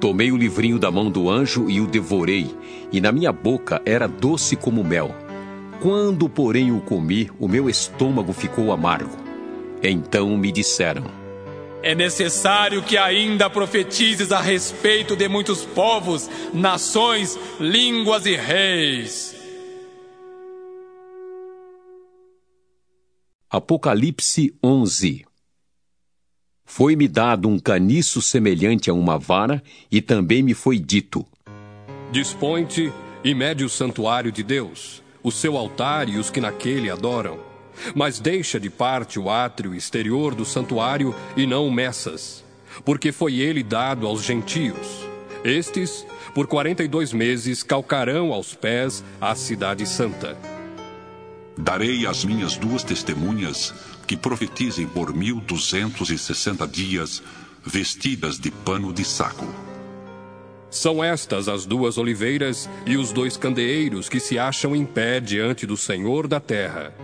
[0.00, 2.52] Tomei o livrinho da mão do anjo e o devorei,
[2.90, 5.14] e na minha boca era doce como mel.
[5.80, 9.16] Quando, porém, o comi, o meu estômago ficou amargo.
[9.80, 11.04] Então me disseram:
[11.84, 19.37] É necessário que ainda profetizes a respeito de muitos povos, nações, línguas e reis.
[23.50, 25.24] Apocalipse 11
[26.66, 31.24] foi-me dado um caniço semelhante a uma vara, e também me foi dito:
[32.12, 32.92] Dispõe-te
[33.24, 37.40] e mede o santuário de Deus, o seu altar e os que naquele adoram.
[37.94, 42.44] Mas deixa de parte o átrio exterior do santuário e não meças,
[42.84, 45.08] porque foi ele dado aos gentios.
[45.42, 50.57] Estes, por quarenta e dois meses, calcarão aos pés a cidade santa.
[51.60, 53.74] Darei às minhas duas testemunhas
[54.06, 57.20] que profetizem por mil duzentos e sessenta dias,
[57.64, 59.44] vestidas de pano de saco.
[60.70, 65.66] São estas as duas oliveiras e os dois candeeiros que se acham em pé diante
[65.66, 66.94] do Senhor da terra.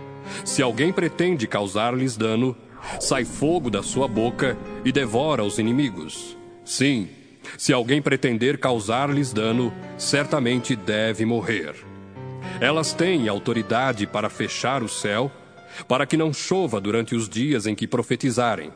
[0.45, 2.55] Se alguém pretende causar-lhes dano,
[2.99, 6.37] sai fogo da sua boca e devora os inimigos.
[6.63, 7.09] Sim,
[7.57, 11.75] se alguém pretender causar-lhes dano, certamente deve morrer.
[12.59, 15.31] Elas têm autoridade para fechar o céu
[15.87, 18.71] para que não chova durante os dias em que profetizarem.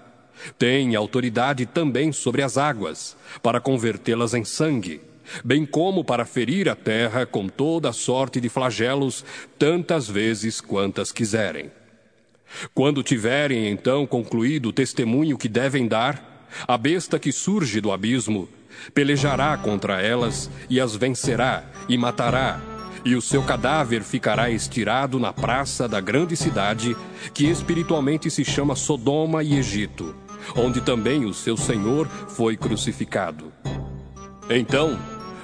[0.57, 5.01] Tem autoridade também sobre as águas, para convertê-las em sangue,
[5.43, 9.23] bem como para ferir a terra com toda sorte de flagelos,
[9.57, 11.71] tantas vezes quantas quiserem.
[12.73, 18.49] Quando tiverem então concluído o testemunho que devem dar, a besta que surge do abismo
[18.93, 22.68] pelejará contra elas e as vencerá e matará
[23.03, 26.95] e o seu cadáver ficará estirado na praça da grande cidade,
[27.33, 30.15] que espiritualmente se chama Sodoma e Egito,
[30.55, 33.51] onde também o seu Senhor foi crucificado.
[34.49, 34.97] Então,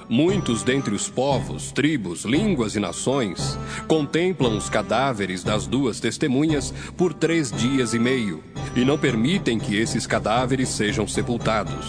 [0.10, 7.14] muitos dentre os povos, tribos, línguas e nações contemplam os cadáveres das duas testemunhas por
[7.14, 8.44] três dias e meio,
[8.76, 11.88] e não permitem que esses cadáveres sejam sepultados.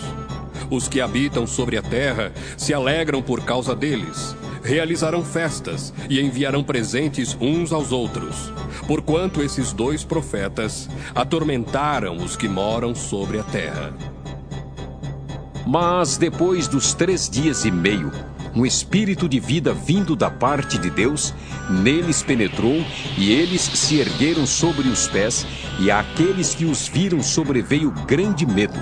[0.70, 4.36] Os que habitam sobre a terra se alegram por causa deles
[4.66, 8.52] realizarão festas e enviarão presentes uns aos outros,
[8.86, 13.94] porquanto esses dois profetas atormentaram os que moram sobre a terra.
[15.64, 18.10] Mas depois dos três dias e meio,
[18.54, 21.32] um espírito de vida vindo da parte de Deus
[21.68, 22.84] neles penetrou,
[23.18, 25.46] e eles se ergueram sobre os pés,
[25.78, 28.78] e àqueles que os viram sobreveio grande medo.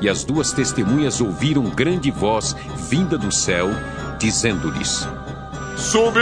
[0.00, 2.56] E as duas testemunhas ouviram grande voz
[2.90, 3.68] vinda do céu,
[4.24, 5.06] dizendo-lhes:
[5.76, 6.18] Subi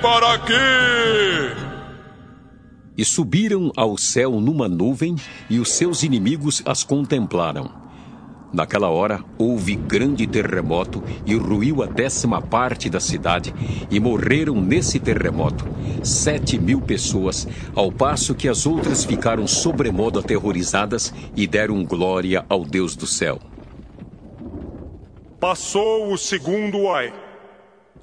[0.00, 0.54] para aqui!
[2.96, 5.14] E subiram ao céu numa nuvem,
[5.50, 7.70] e os seus inimigos as contemplaram.
[8.50, 13.52] Naquela hora houve grande terremoto e ruiu a décima parte da cidade,
[13.90, 15.66] e morreram nesse terremoto
[16.02, 22.64] sete mil pessoas, ao passo que as outras ficaram sobremodo aterrorizadas e deram glória ao
[22.64, 23.38] Deus do céu.
[25.38, 27.23] Passou o segundo ai.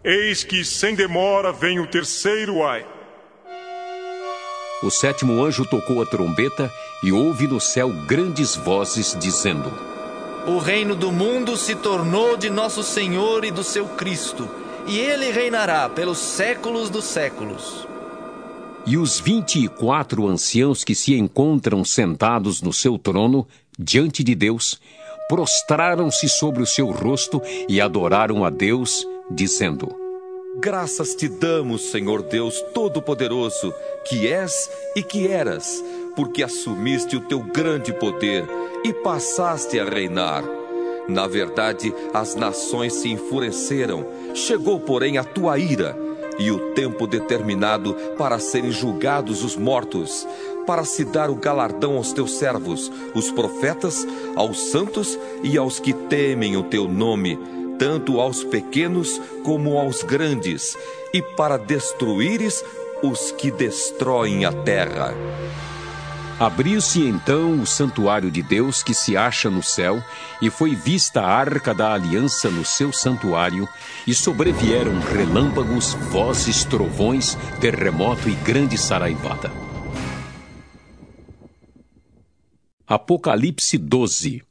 [0.04, 2.84] Eis que sem demora vem o terceiro ai.
[4.82, 6.72] O sétimo anjo tocou a trombeta
[7.04, 9.72] e houve no céu grandes vozes dizendo:
[10.48, 14.50] O reino do mundo se tornou de nosso Senhor e do seu Cristo,
[14.88, 17.88] e ele reinará pelos séculos dos séculos.
[18.88, 23.48] E os vinte e quatro anciãos que se encontram sentados no seu trono,
[23.78, 24.82] diante de Deus,
[25.30, 27.40] prostraram-se sobre o seu rosto
[27.70, 29.94] e adoraram a Deus, dizendo:
[30.58, 33.74] Graças te damos, Senhor Deus Todo-Poderoso,
[34.06, 35.84] que és e que eras,
[36.16, 38.46] porque assumiste o teu grande poder
[38.84, 40.44] e passaste a reinar.
[41.08, 45.98] Na verdade, as nações se enfureceram, chegou, porém, a tua ira
[46.38, 50.28] e o tempo determinado para serem julgados os mortos,
[50.66, 54.06] para se dar o galardão aos teus servos, os profetas,
[54.36, 60.78] aos santos e aos que temem o teu nome tanto aos pequenos como aos grandes,
[61.12, 62.64] e para destruíres
[63.02, 65.16] os que destroem a terra.
[66.40, 70.00] Abriu-se então o santuário de Deus que se acha no céu,
[70.40, 73.68] e foi vista a arca da aliança no seu santuário,
[74.06, 79.52] e sobrevieram relâmpagos, vozes, trovões, terremoto e grande saraivada.
[82.86, 84.51] Apocalipse 12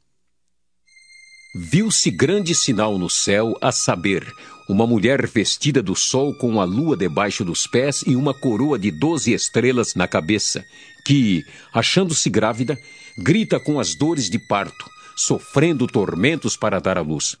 [1.53, 4.25] Viu-se grande sinal no céu, a saber,
[4.69, 8.89] uma mulher vestida do sol com a lua debaixo dos pés e uma coroa de
[8.89, 10.63] doze estrelas na cabeça,
[11.05, 11.43] que,
[11.73, 12.79] achando-se grávida,
[13.17, 17.35] grita com as dores de parto, sofrendo tormentos para dar à luz.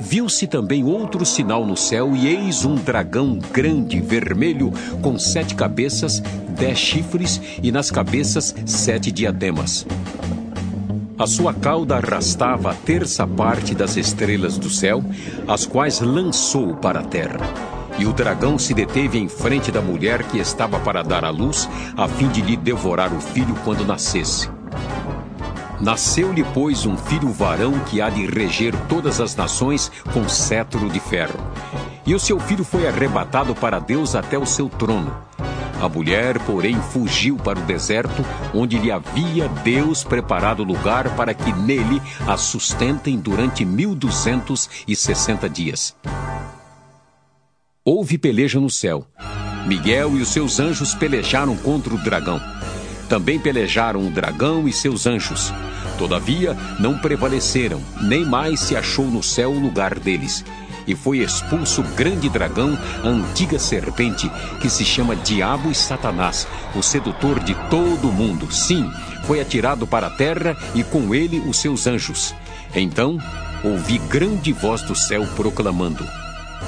[0.00, 4.72] Viu-se também outro sinal no céu, e eis um dragão grande, vermelho,
[5.02, 6.20] com sete cabeças,
[6.58, 9.86] dez chifres, e nas cabeças sete diademas.
[11.18, 15.02] A sua cauda arrastava a terça parte das estrelas do céu,
[15.48, 17.40] as quais lançou para a terra.
[17.98, 21.66] E o dragão se deteve em frente da mulher que estava para dar à luz,
[21.96, 24.50] a fim de lhe devorar o filho quando nascesse.
[25.80, 31.00] Nasceu-lhe, pois, um filho varão que há de reger todas as nações com cetro de
[31.00, 31.38] ferro.
[32.06, 35.16] E o seu filho foi arrebatado para Deus até o seu trono.
[35.80, 38.24] A mulher, porém, fugiu para o deserto,
[38.54, 44.96] onde lhe havia Deus preparado lugar para que nele a sustentem durante mil duzentos e
[44.96, 45.94] sessenta dias.
[47.84, 49.06] Houve peleja no céu.
[49.66, 52.40] Miguel e os seus anjos pelejaram contra o dragão.
[53.08, 55.52] Também pelejaram o dragão e seus anjos.
[55.98, 60.44] Todavia, não prevaleceram, nem mais se achou no céu o lugar deles.
[60.86, 64.30] E foi expulso o grande dragão, a antiga serpente,
[64.60, 68.52] que se chama Diabo e Satanás, o sedutor de todo o mundo.
[68.52, 68.90] Sim,
[69.24, 72.34] foi atirado para a terra e com ele os seus anjos.
[72.74, 73.18] Então,
[73.64, 76.06] ouvi grande voz do céu proclamando: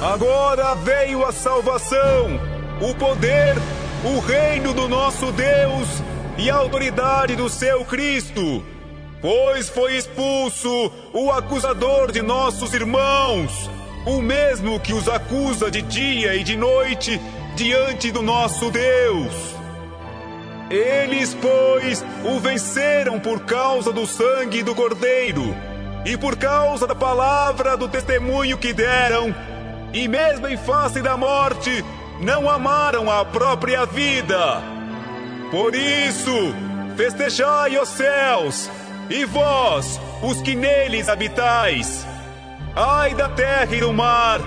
[0.01, 2.41] Agora veio a salvação,
[2.81, 3.57] o poder,
[4.05, 5.89] o reino do nosso Deus
[6.37, 8.65] e a autoridade do seu Cristo,
[9.21, 13.69] pois foi expulso o acusador de nossos irmãos,
[14.09, 17.21] o mesmo que os acusa de dia e de noite
[17.55, 19.35] diante do nosso Deus.
[20.71, 25.55] Eles, pois, o venceram por causa do sangue do Cordeiro
[26.07, 29.35] e por causa da palavra do testemunho que deram,
[29.93, 31.85] e mesmo em face da morte,
[32.21, 34.63] não amaram a própria vida.
[35.51, 36.55] Por isso,
[36.97, 38.71] festejai os céus,
[39.11, 42.07] e vós, os que neles habitais.
[42.81, 44.39] Ai da terra e do mar,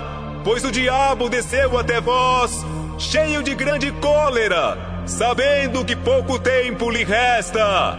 [0.42, 2.64] pois o diabo desceu até vós,
[2.98, 7.98] cheio de grande cólera, sabendo que pouco tempo lhe resta.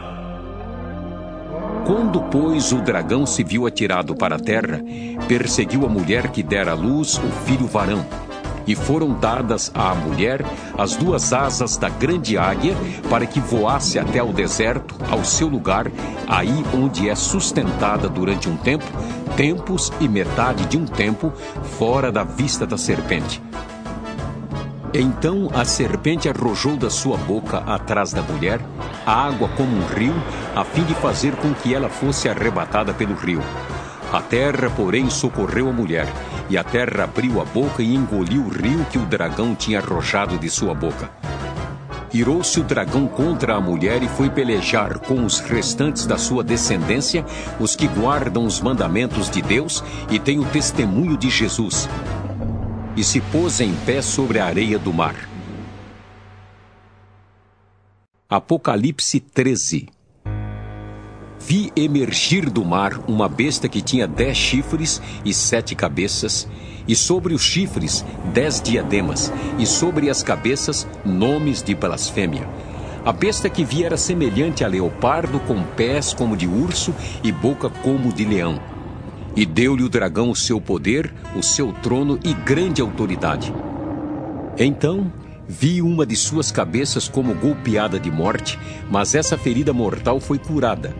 [1.86, 4.82] Quando, pois, o dragão se viu atirado para a terra,
[5.28, 8.04] perseguiu a mulher que dera à luz o filho varão
[8.66, 10.46] e foram dadas à mulher
[10.78, 12.76] as duas asas da grande águia
[13.10, 15.92] para que voasse até ao deserto, ao seu lugar,
[16.28, 18.86] aí onde é sustentada durante um tempo,
[19.36, 21.32] tempos e metade de um tempo,
[21.78, 23.42] fora da vista da serpente.
[24.94, 28.62] Então a serpente arrojou da sua boca atrás da mulher
[29.06, 30.14] água como um rio,
[30.56, 33.42] a fim de fazer com que ela fosse arrebatada pelo rio.
[34.12, 36.08] A terra, porém, socorreu a mulher,
[36.50, 40.38] e a terra abriu a boca e engoliu o rio que o dragão tinha arrojado
[40.38, 41.10] de sua boca.
[42.14, 47.26] Irou-se o dragão contra a mulher e foi pelejar com os restantes da sua descendência,
[47.60, 51.90] os que guardam os mandamentos de Deus e têm o testemunho de Jesus.
[52.96, 55.16] E se pôs em pé sobre a areia do mar.
[58.30, 59.90] Apocalipse 13
[61.46, 66.48] Vi emergir do mar uma besta que tinha dez chifres e sete cabeças,
[66.88, 72.48] e sobre os chifres dez diademas, e sobre as cabeças nomes de blasfêmia.
[73.04, 77.70] A besta que vi era semelhante a leopardo, com pés como de urso e boca
[77.70, 78.58] como de leão.
[79.36, 83.54] E deu-lhe o dragão o seu poder, o seu trono e grande autoridade.
[84.58, 85.12] Então
[85.46, 88.58] vi uma de suas cabeças como golpeada de morte,
[88.90, 90.96] mas essa ferida mortal foi curada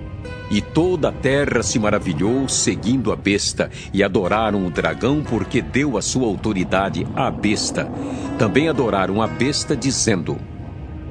[0.54, 5.98] e toda a terra se maravilhou, seguindo a besta, e adoraram o dragão, porque deu
[5.98, 7.90] a sua autoridade à besta.
[8.38, 10.40] Também adoraram a besta, dizendo: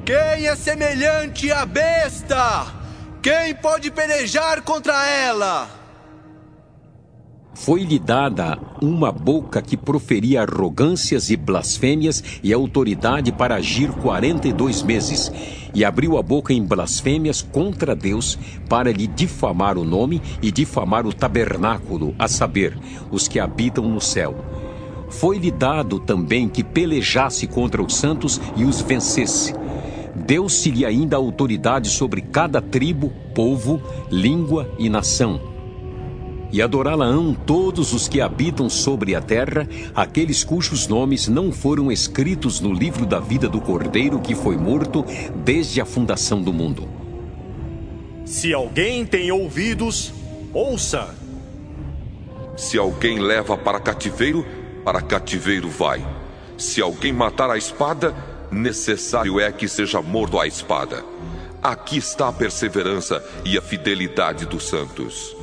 [0.05, 2.67] Quem é semelhante à besta?
[3.21, 5.82] Quem pode pelejar contra ela?
[7.53, 14.53] Foi-lhe dada uma boca que proferia arrogâncias e blasfêmias e autoridade para agir quarenta e
[14.53, 15.31] dois meses,
[15.73, 18.37] e abriu a boca em blasfêmias contra Deus
[18.67, 22.77] para lhe difamar o nome e difamar o tabernáculo, a saber,
[23.11, 24.35] os que habitam no céu.
[25.09, 29.53] Foi-lhe dado também que pelejasse contra os santos e os vencesse.
[30.15, 33.79] Deu-se-lhe ainda autoridade sobre cada tribo, povo,
[34.11, 35.52] língua e nação
[36.53, 42.61] e adorá-la-ão todos os que habitam sobre a terra, aqueles cujos nomes não foram escritos
[42.61, 45.03] no livro da vida do Cordeiro que foi morto
[45.43, 46.87] desde a fundação do mundo.
[48.23, 50.13] Se alguém tem ouvidos,
[50.53, 51.15] ouça.
[52.55, 54.45] Se alguém leva para cativeiro,
[54.85, 56.05] para cativeiro vai.
[56.55, 58.15] Se alguém matar a espada,
[58.51, 61.03] necessário é que seja morto à espada.
[61.63, 65.35] Aqui está a perseverança e a fidelidade dos santos.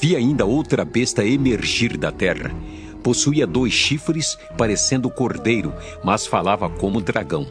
[0.00, 2.50] Vi ainda outra besta emergir da terra.
[3.02, 7.46] Possuía dois chifres, parecendo cordeiro, mas falava como dragão.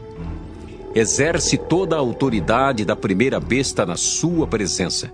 [0.92, 5.12] Exerce toda a autoridade da primeira besta na sua presença.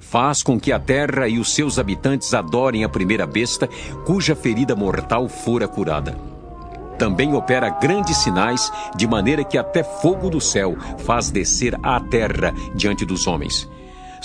[0.00, 3.68] Faz com que a terra e os seus habitantes adorem a primeira besta,
[4.06, 6.16] cuja ferida mortal fora curada.
[6.98, 12.54] Também opera grandes sinais, de maneira que até fogo do céu faz descer à terra
[12.74, 13.68] diante dos homens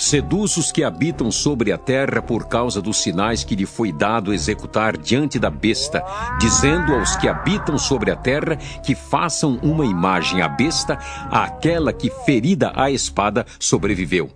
[0.02, 4.34] seduz os que habitam sobre a terra por causa dos sinais que lhe foi dado
[4.34, 6.02] executar diante da besta,
[6.40, 10.98] dizendo aos que habitam sobre a terra que façam uma imagem à besta,
[11.30, 14.28] àquela que, ferida à espada, sobreviveu.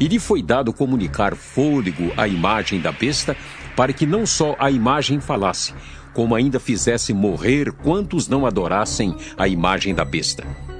[0.00, 3.36] E lhe foi dado comunicar fôlego à imagem da besta,
[3.76, 5.74] para que não só a imagem falasse,
[6.14, 10.71] como ainda fizesse morrer quantos não adorassem a imagem da besta.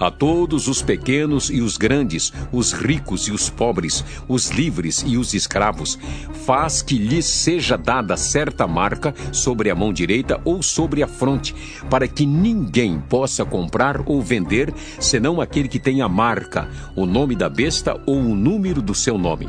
[0.00, 5.16] A todos os pequenos e os grandes, os ricos e os pobres, os livres e
[5.16, 5.98] os escravos,
[6.46, 11.52] faz que lhes seja dada certa marca sobre a mão direita ou sobre a fronte,
[11.90, 17.34] para que ninguém possa comprar ou vender, senão aquele que tem a marca, o nome
[17.34, 19.48] da besta ou o número do seu nome.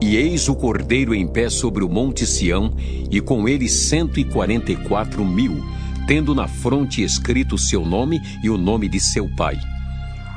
[0.00, 2.76] e eis o cordeiro em pé sobre o monte Sião,
[3.10, 5.64] e com ele cento e quarenta e quatro mil,
[6.06, 9.58] tendo na fronte escrito seu nome e o nome de seu pai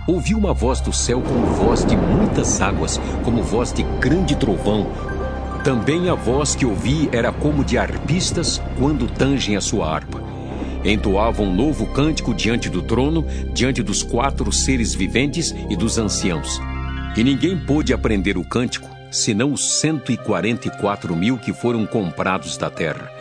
[0.08, 4.88] ouvi uma voz do céu como voz de muitas águas, como voz de grande trovão.
[5.64, 10.22] Também a voz que ouvi era como de arpistas quando tangem a sua harpa.
[10.84, 16.60] Entoavam um novo cântico diante do trono, diante dos quatro seres viventes e dos anciãos.
[17.16, 23.12] E ninguém pôde aprender o cântico, senão os 144 mil que foram comprados da terra.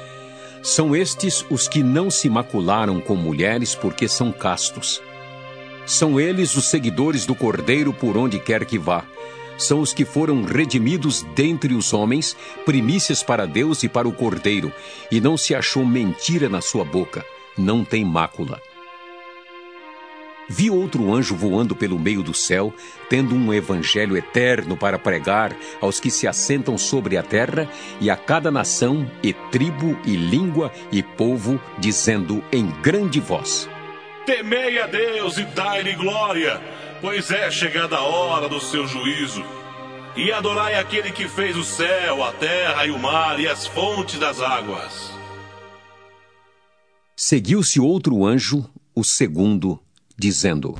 [0.62, 5.03] São estes os que não se macularam com mulheres porque são castos.
[5.91, 9.05] São eles os seguidores do Cordeiro por onde quer que vá.
[9.59, 14.72] São os que foram redimidos dentre os homens, primícias para Deus e para o Cordeiro,
[15.11, 17.26] e não se achou mentira na sua boca,
[17.59, 18.62] não tem mácula.
[20.49, 22.72] Vi outro anjo voando pelo meio do céu,
[23.09, 27.68] tendo um evangelho eterno para pregar aos que se assentam sobre a terra
[28.01, 33.68] e a cada nação, e tribo, e língua, e povo, dizendo em grande voz:
[34.31, 36.61] Temei a Deus e dai-lhe glória,
[37.01, 39.45] pois é chegada a hora do seu juízo.
[40.16, 44.20] E adorai aquele que fez o céu, a terra e o mar e as fontes
[44.20, 45.12] das águas.
[47.16, 49.81] Seguiu-se outro anjo, o segundo,
[50.16, 50.76] dizendo: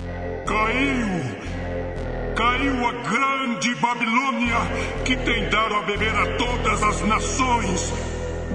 [0.47, 1.09] Caiu!
[2.37, 4.59] Caiu a grande Babilônia,
[5.05, 7.93] que tem dado a beber a todas as nações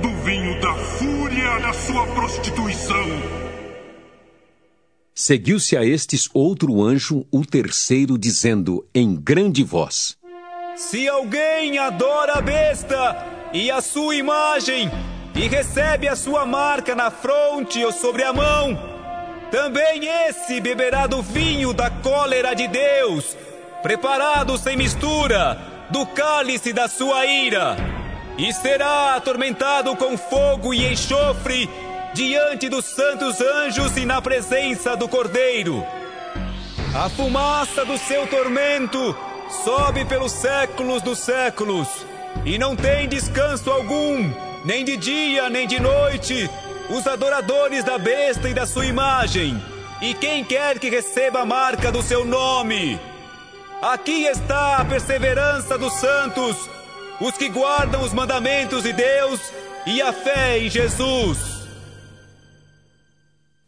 [0.01, 3.44] do vinho da fúria da sua prostituição.
[5.17, 10.17] Seguiu-se a estes outro anjo, o terceiro, dizendo em grande voz:
[10.75, 14.91] Se alguém adora a besta e a sua imagem,
[15.33, 18.77] e recebe a sua marca na fronte ou sobre a mão,
[19.49, 23.37] também esse beberá do vinho da cólera de Deus,
[23.81, 25.57] preparado sem mistura,
[25.91, 27.77] do cálice da sua ira,
[28.37, 31.69] e será atormentado com fogo e enxofre
[32.15, 35.85] diante dos santos anjos e na presença do Cordeiro.
[36.95, 39.13] A fumaça do seu tormento
[39.65, 41.89] sobe pelos séculos dos séculos,
[42.45, 44.31] e não tem descanso algum,
[44.63, 46.49] nem de dia nem de noite,
[46.89, 49.61] os adoradores da besta e da sua imagem,
[50.01, 52.97] e quem quer que receba a marca do seu nome.
[53.81, 56.55] Aqui está a perseverança dos santos,
[57.19, 59.41] os que guardam os mandamentos de Deus
[59.85, 61.54] e a fé em Jesus.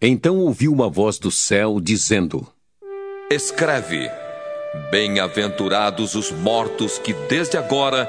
[0.01, 2.47] Então ouviu uma voz do céu dizendo:
[3.31, 4.09] Escreve:
[4.91, 8.07] Bem-aventurados os mortos que desde agora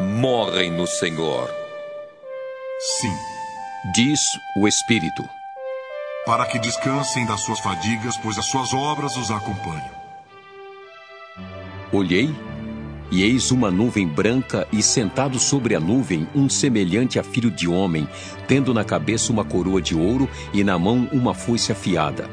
[0.00, 1.48] morrem no Senhor.
[2.80, 3.14] Sim,
[3.94, 4.20] diz
[4.56, 5.22] o Espírito.
[6.26, 9.98] Para que descansem das suas fadigas, pois as suas obras os acompanham.
[11.92, 12.34] Olhei
[13.10, 17.68] e eis uma nuvem branca, e sentado sobre a nuvem, um semelhante a filho de
[17.68, 18.08] homem,
[18.46, 22.28] tendo na cabeça uma coroa de ouro e na mão uma foice afiada.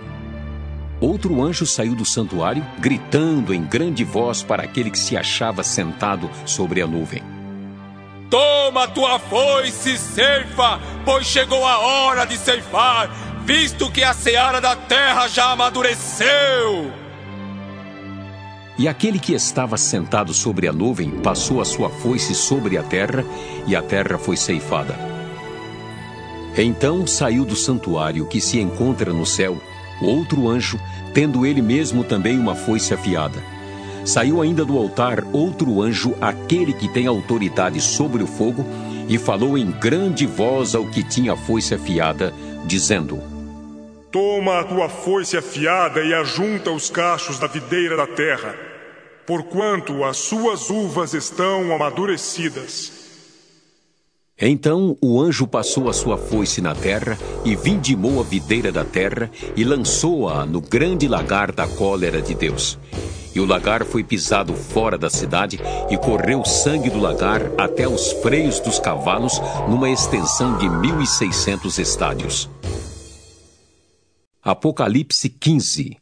[1.00, 6.30] Outro anjo saiu do santuário, gritando em grande voz para aquele que se achava sentado
[6.46, 7.22] sobre a nuvem:
[8.30, 13.10] Toma tua foice, ceifa, pois chegou a hora de ceifar.
[13.46, 17.05] visto que a seara da terra já amadureceu.
[18.78, 23.24] E aquele que estava sentado sobre a nuvem passou a sua foice sobre a terra,
[23.66, 24.96] e a terra foi ceifada.
[26.58, 29.58] Então saiu do santuário que se encontra no céu
[30.02, 30.80] outro anjo,
[31.14, 33.42] tendo ele mesmo também uma foice afiada.
[34.04, 38.66] Saiu ainda do altar outro anjo, aquele que tem autoridade sobre o fogo,
[39.08, 42.34] e falou em grande voz ao que tinha a foice afiada,
[42.66, 43.22] dizendo:
[44.16, 48.56] Toma a tua foice afiada e ajunta os cachos da videira da terra,
[49.28, 52.94] porquanto as suas uvas estão amadurecidas.
[54.40, 59.30] Então o anjo passou a sua foice na terra e vindimou a videira da terra
[59.54, 62.80] e lançou-a no grande lagar da cólera de Deus.
[63.36, 65.60] E o lagar foi pisado fora da cidade
[65.90, 71.06] e correu sangue do lagar até os freios dos cavalos numa extensão de mil e
[71.06, 72.50] seiscentos estádios.
[74.48, 75.98] Apocalipse 15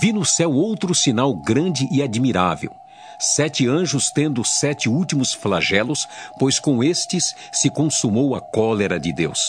[0.00, 2.70] Vi no céu outro sinal grande e admirável
[3.18, 6.06] sete anjos tendo sete últimos flagelos,
[6.38, 9.40] pois com estes se consumou a cólera de Deus.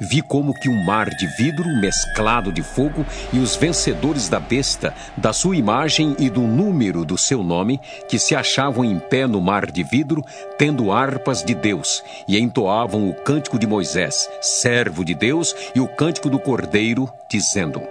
[0.00, 4.94] Vi como que um mar de vidro mesclado de fogo e os vencedores da besta,
[5.16, 9.40] da sua imagem e do número do seu nome, que se achavam em pé no
[9.40, 10.24] mar de vidro,
[10.56, 15.88] tendo harpas de Deus, e entoavam o cântico de Moisés, servo de Deus, e o
[15.88, 17.82] cântico do Cordeiro, dizendo: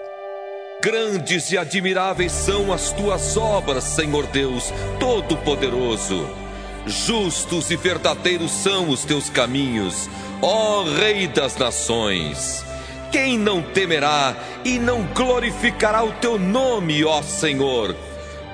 [0.82, 6.47] Grandes e admiráveis são as tuas obras, Senhor Deus Todo-Poderoso.
[6.88, 10.10] Justos e verdadeiros são os teus caminhos,
[10.42, 12.66] ó Rei das Nações.
[13.12, 17.96] Quem não temerá e não glorificará o teu nome, ó Senhor?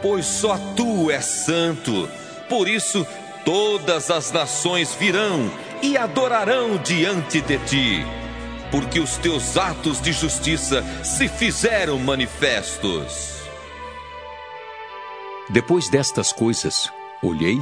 [0.01, 2.09] Pois só tu és santo.
[2.49, 3.05] Por isso,
[3.45, 5.49] todas as nações virão
[5.81, 8.05] e adorarão diante de ti
[8.73, 13.43] porque os teus atos de justiça se fizeram manifestos.
[15.47, 17.61] Depois destas coisas, olhei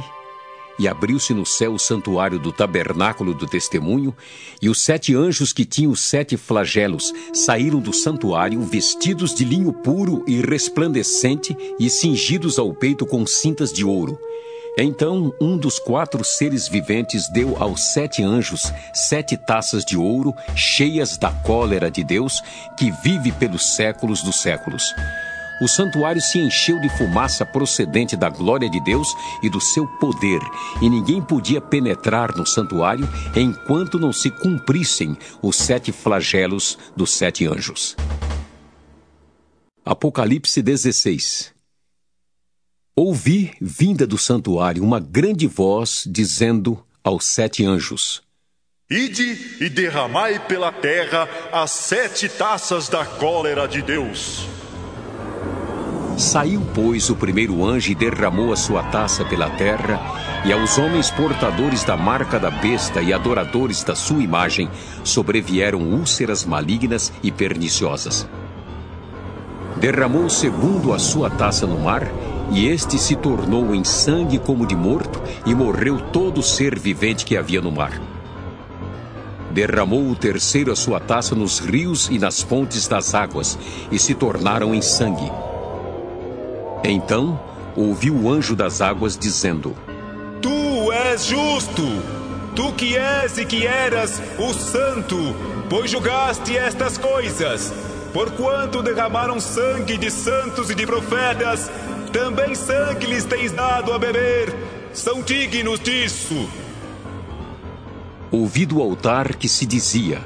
[0.82, 4.12] e abriu-se no céu o santuário do tabernáculo do testemunho,
[4.60, 9.72] e os sete anjos que tinham os sete flagelos saíram do santuário vestidos de linho
[9.72, 14.18] puro e resplandecente e cingidos ao peito com cintas de ouro.
[14.76, 21.16] Então um dos quatro seres viventes deu aos sete anjos sete taças de ouro cheias
[21.16, 22.42] da cólera de Deus,
[22.76, 24.82] que vive pelos séculos dos séculos.
[25.62, 30.40] O santuário se encheu de fumaça procedente da glória de Deus e do seu poder,
[30.80, 37.46] e ninguém podia penetrar no santuário enquanto não se cumprissem os sete flagelos dos sete
[37.46, 37.94] anjos.
[39.84, 41.54] Apocalipse 16
[42.96, 48.20] Ouvi, vinda do santuário, uma grande voz dizendo aos sete anjos:
[48.90, 54.44] Ide e derramai pela terra as sete taças da cólera de Deus.
[56.16, 60.00] Saiu, pois, o primeiro anjo e derramou a sua taça pela terra,
[60.44, 64.68] e aos homens portadores da marca da besta e adoradores da sua imagem
[65.02, 68.28] sobrevieram úlceras malignas e perniciosas.
[69.76, 72.06] Derramou o segundo a sua taça no mar,
[72.50, 77.36] e este se tornou em sangue como de morto, e morreu todo ser vivente que
[77.36, 78.00] havia no mar.
[79.50, 83.58] Derramou o terceiro a sua taça nos rios e nas fontes das águas,
[83.90, 85.30] e se tornaram em sangue.
[86.84, 87.40] Então
[87.76, 89.76] ouviu o anjo das águas dizendo:
[90.40, 91.82] Tu és justo,
[92.54, 95.16] tu que és e que eras o santo,
[95.70, 97.72] pois julgaste estas coisas.
[98.12, 101.70] Porquanto derramaram sangue de santos e de profetas,
[102.12, 104.54] também sangue lhes tens dado a beber.
[104.92, 106.46] São dignos disso.
[108.30, 110.20] Ouvi do altar que se dizia: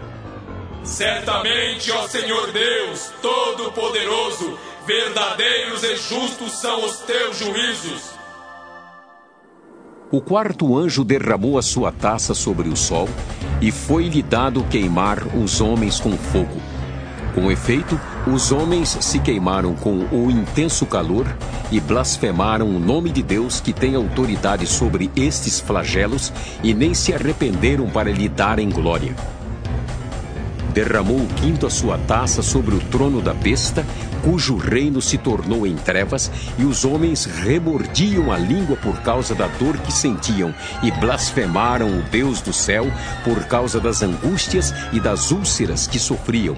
[0.82, 8.10] Certamente, ó Senhor Deus, Todo-Poderoso, verdadeiros e justos são os teus juízos.
[10.12, 13.08] O quarto anjo derramou a sua taça sobre o sol,
[13.60, 16.60] e foi-lhe dado queimar os homens com fogo.
[17.34, 18.00] Com efeito,
[18.32, 21.26] os homens se queimaram com o intenso calor
[21.70, 26.32] e blasfemaram o nome de Deus que tem autoridade sobre estes flagelos
[26.62, 29.14] e nem se arrependeram para lhe darem glória.
[30.72, 33.84] Derramou o quinto a sua taça sobre o trono da besta,
[34.26, 39.46] cujo reino se tornou em trevas, e os homens remordiam a língua por causa da
[39.46, 40.52] dor que sentiam,
[40.82, 42.90] e blasfemaram o Deus do céu
[43.22, 46.56] por causa das angústias e das úlceras que sofriam,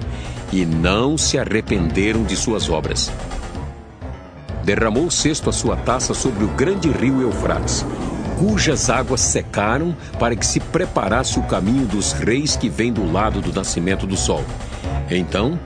[0.51, 3.13] e não se arrependeram de suas obras.
[4.65, 7.85] Derramou o sexto a sua taça sobre o grande rio Eufrates.
[8.39, 13.43] cujas águas secaram para que se preparasse o caminho dos reis que vem do lado
[13.43, 14.45] do nascimento do sol.
[15.11, 15.59] Então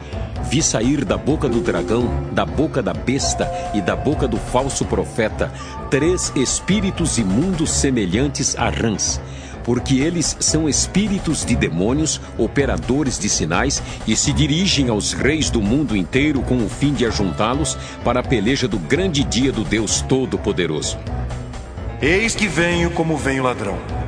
[0.43, 4.85] vi sair da boca do dragão, da boca da besta e da boca do falso
[4.85, 5.53] profeta
[5.91, 9.21] três espíritos imundos semelhantes a rãs
[9.65, 15.63] porque eles são espíritos de demônios, operadores de sinais, e se dirigem aos reis do
[15.63, 20.01] mundo inteiro com o fim de ajuntá-los para a peleja do grande dia do Deus
[20.03, 20.99] Todo-Poderoso.
[22.01, 24.02] Eis que venho como vem o ladrão.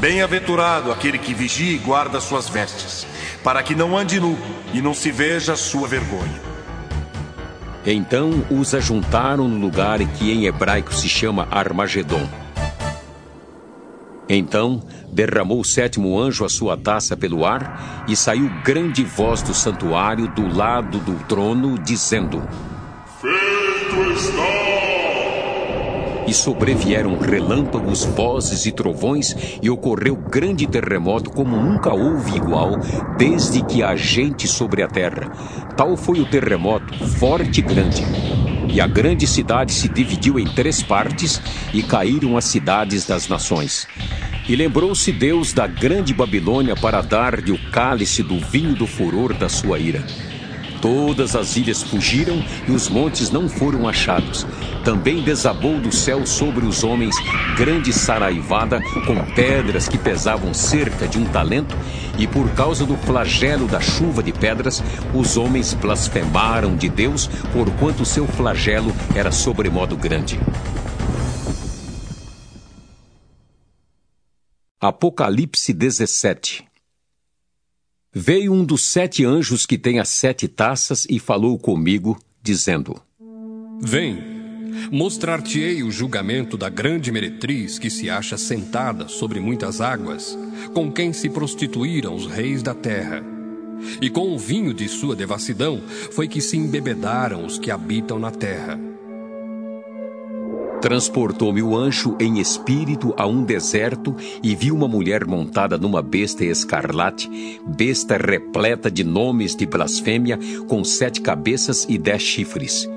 [0.00, 3.06] Bem-aventurado aquele que vigia e guarda suas vestes,
[3.44, 4.38] para que não ande nu
[4.72, 6.40] e não se veja sua vergonha.
[7.84, 12.28] Então os ajuntaram no lugar que em hebraico se chama Armagedon
[14.32, 14.80] então
[15.10, 20.28] derramou o sétimo anjo a sua taça pelo ar, e saiu grande voz do santuário
[20.28, 22.40] do lado do trono, dizendo:
[23.20, 24.59] Feito está!
[26.30, 32.78] E sobrevieram relâmpagos, vozes e trovões, e ocorreu grande terremoto como nunca houve igual,
[33.18, 35.28] desde que há gente sobre a terra.
[35.76, 38.04] Tal foi o terremoto, forte e grande.
[38.72, 41.42] E a grande cidade se dividiu em três partes,
[41.74, 43.88] e caíram as cidades das nações.
[44.48, 49.48] E lembrou-se Deus da grande Babilônia para dar-lhe o cálice do vinho do furor da
[49.48, 50.04] sua ira.
[50.80, 54.46] Todas as ilhas fugiram e os montes não foram achados.
[54.84, 57.14] Também desabou do céu sobre os homens
[57.56, 61.76] grande saraivada com pedras que pesavam cerca de um talento,
[62.18, 64.82] e por causa do flagelo da chuva de pedras,
[65.14, 70.40] os homens blasfemaram de Deus, porquanto seu flagelo era sobremodo grande.
[74.80, 76.64] Apocalipse 17
[78.12, 83.00] Veio um dos sete anjos que tem as sete taças e falou comigo, dizendo:
[83.80, 84.29] Vem,
[84.90, 90.36] mostrar-te-ei o julgamento da grande meretriz que se acha sentada sobre muitas águas,
[90.72, 93.22] com quem se prostituíram os reis da terra.
[94.00, 95.80] E com o vinho de sua devassidão
[96.12, 98.78] foi que se embebedaram os que habitam na terra.
[100.80, 106.42] Transportou-me o anjo em espírito a um deserto e vi uma mulher montada numa besta
[106.42, 107.28] escarlate,
[107.66, 112.88] besta repleta de nomes de blasfêmia, com sete cabeças e dez chifres.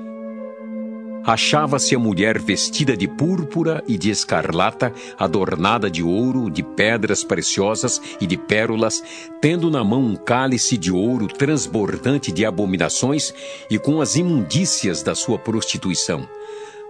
[1.26, 8.00] Achava-se a mulher vestida de púrpura e de escarlata, adornada de ouro, de pedras preciosas
[8.20, 9.02] e de pérolas,
[9.40, 13.32] tendo na mão um cálice de ouro transbordante de abominações
[13.70, 16.28] e com as imundícias da sua prostituição.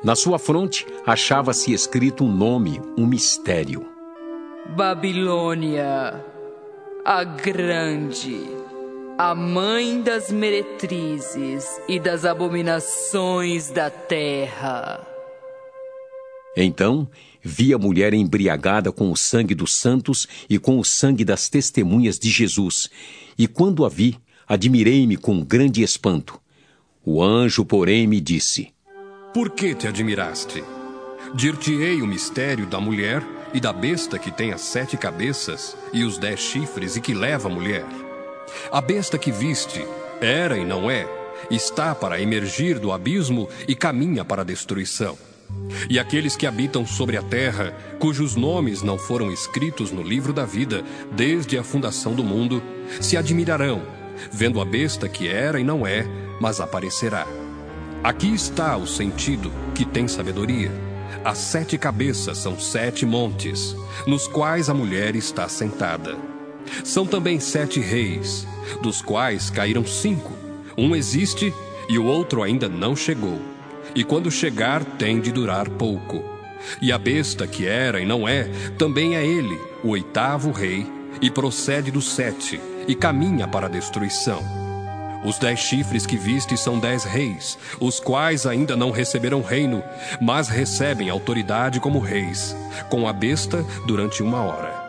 [0.02, 3.86] Na sua fronte achava-se escrito um nome, um mistério:
[4.76, 6.20] Babilônia,
[7.04, 8.63] a Grande,
[9.16, 15.06] a mãe das meretrizes e das abominações da terra.
[16.56, 17.08] Então
[17.42, 22.18] vi a mulher embriagada com o sangue dos santos e com o sangue das testemunhas
[22.18, 22.88] de Jesus,
[23.36, 26.40] e quando a vi, admirei-me com grande espanto.
[27.04, 28.74] O anjo, porém, me disse:
[29.34, 30.62] por que te admiraste?
[31.34, 33.20] Dir-te-ei o mistério da mulher
[33.52, 37.48] e da besta que tem as sete cabeças e os dez chifres e que leva
[37.48, 37.84] a mulher.
[38.70, 39.84] A besta que viste
[40.20, 41.06] era e não é,
[41.50, 45.16] está para emergir do abismo e caminha para a destruição.
[45.88, 50.44] E aqueles que habitam sobre a terra, cujos nomes não foram escritos no livro da
[50.44, 50.82] vida
[51.12, 52.62] desde a fundação do mundo,
[53.00, 53.82] se admirarão,
[54.32, 56.06] vendo a besta que era e não é,
[56.40, 57.26] mas aparecerá.
[58.02, 60.70] Aqui está o sentido que tem sabedoria.
[61.24, 63.74] As sete cabeças são sete montes,
[64.06, 66.33] nos quais a mulher está sentada.
[66.82, 68.46] São também sete reis,
[68.82, 70.32] dos quais caíram cinco.
[70.76, 71.52] Um existe
[71.88, 73.40] e o outro ainda não chegou.
[73.94, 76.24] E quando chegar, tem de durar pouco.
[76.80, 78.44] E a besta que era e não é,
[78.78, 80.86] também é ele, o oitavo rei,
[81.20, 84.42] e procede dos sete, e caminha para a destruição.
[85.24, 89.82] Os dez chifres que viste são dez reis, os quais ainda não receberam reino,
[90.20, 92.54] mas recebem autoridade como reis,
[92.90, 94.83] com a besta durante uma hora.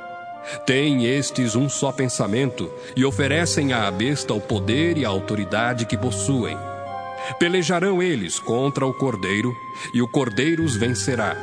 [0.66, 5.98] Têm estes um só pensamento e oferecem à besta o poder e a autoridade que
[5.98, 6.58] possuem.
[7.40, 9.56] Pelejarão eles contra o cordeiro,
[9.94, 11.36] e o cordeiro os vencerá,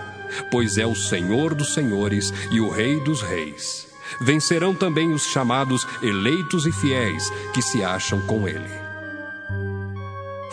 [0.51, 3.89] pois é o Senhor dos senhores e o Rei dos reis.
[4.21, 8.83] Vencerão também os chamados eleitos e fiéis que se acham com ele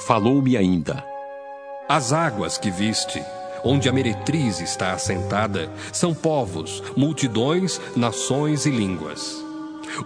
[0.09, 1.05] falou-me ainda:
[1.87, 3.23] As águas que viste,
[3.63, 9.43] onde a meretriz está assentada, são povos, multidões, nações e línguas.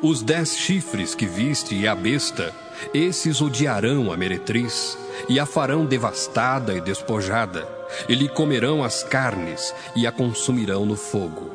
[0.01, 2.53] Os dez chifres que viste e a besta,
[2.93, 4.97] esses odiarão a meretriz
[5.29, 7.67] e a farão devastada e despojada,
[8.09, 11.51] e lhe comerão as carnes e a consumirão no fogo.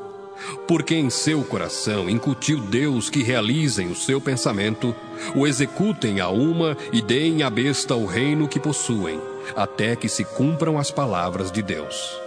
[0.68, 4.94] Porque em seu coração incutiu Deus que realizem o seu pensamento,
[5.34, 9.20] o executem a uma e deem à besta o reino que possuem,
[9.56, 12.18] até que se cumpram as palavras de Deus.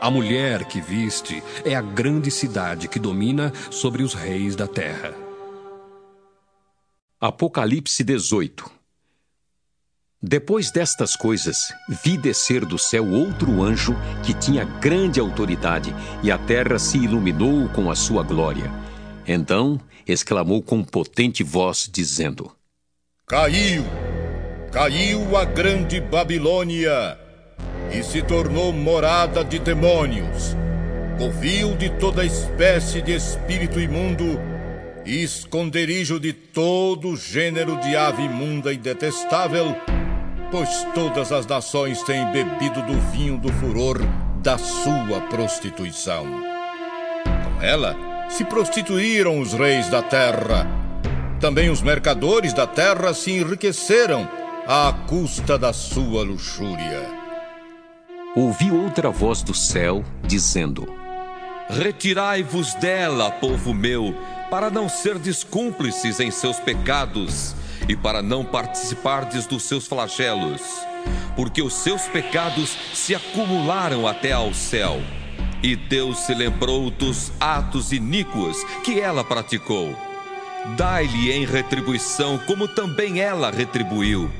[0.00, 5.14] A mulher que viste é a grande cidade que domina sobre os reis da terra.
[7.20, 8.70] Apocalipse 18
[10.20, 11.72] Depois destas coisas,
[12.02, 17.68] vi descer do céu outro anjo que tinha grande autoridade, e a terra se iluminou
[17.70, 18.70] com a sua glória.
[19.26, 22.52] Então exclamou com potente voz, dizendo:
[23.26, 23.84] Caiu,
[24.76, 27.16] caiu a grande Babilônia
[27.90, 30.54] e se tornou morada de demônios,
[31.16, 34.38] covil de toda espécie de espírito imundo
[35.06, 39.74] e esconderijo de todo gênero de ave imunda e detestável,
[40.50, 43.98] pois todas as nações têm bebido do vinho do furor
[44.42, 46.26] da sua prostituição.
[47.24, 47.96] Com ela
[48.28, 50.68] se prostituíram os reis da terra.
[51.40, 54.28] Também os mercadores da terra se enriqueceram
[54.66, 57.26] à custa da sua luxúria
[58.36, 60.86] ouvi outra voz do céu dizendo:
[61.70, 64.14] Retirai-vos dela, povo meu,
[64.50, 67.54] para não serdes cúmplices em seus pecados
[67.88, 70.60] e para não participardes dos seus flagelos,
[71.34, 75.00] porque os seus pecados se acumularam até ao céu.
[75.62, 79.96] E Deus se lembrou dos atos iníquos que ela praticou.
[80.76, 84.30] Dai-lhe em retribuição como também ela retribuiu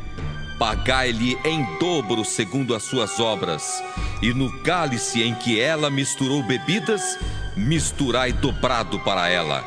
[0.59, 3.83] pagai-lhe em dobro segundo as suas obras,
[4.23, 7.19] e no cálice em que ela misturou bebidas,
[7.57, 9.65] misturai dobrado para ela.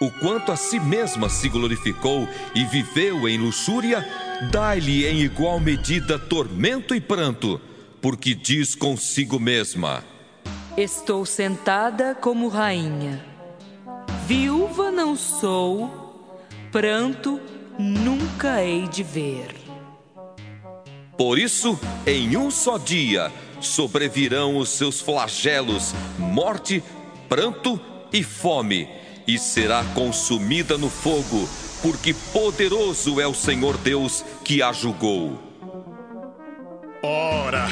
[0.00, 4.06] O quanto a si mesma se glorificou e viveu em luxúria,
[4.50, 7.60] dai-lhe em igual medida tormento e pranto,
[8.00, 10.04] porque diz consigo mesma:
[10.76, 13.24] Estou sentada como rainha.
[14.26, 16.34] Viúva não sou,
[16.72, 17.40] pranto
[17.78, 19.63] nunca hei de ver.
[21.16, 26.82] Por isso, em um só dia sobrevirão os seus flagelos, morte,
[27.28, 27.80] pranto
[28.12, 28.88] e fome,
[29.26, 31.48] e será consumida no fogo,
[31.82, 35.40] porque poderoso é o Senhor Deus que a julgou.
[37.02, 37.68] Ora,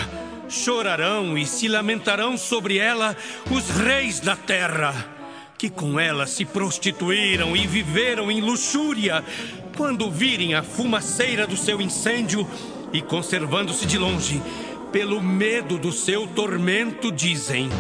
[0.49, 3.16] chorarão e se lamentarão sobre ela
[3.51, 4.95] os reis da terra,
[5.59, 9.24] que com ela se prostituíram e viveram em luxúria,
[9.76, 12.49] quando virem a fumaceira do seu incêndio
[12.93, 14.43] e conservando-se de longe,
[14.93, 17.70] pelo medo do seu tormento, dizem: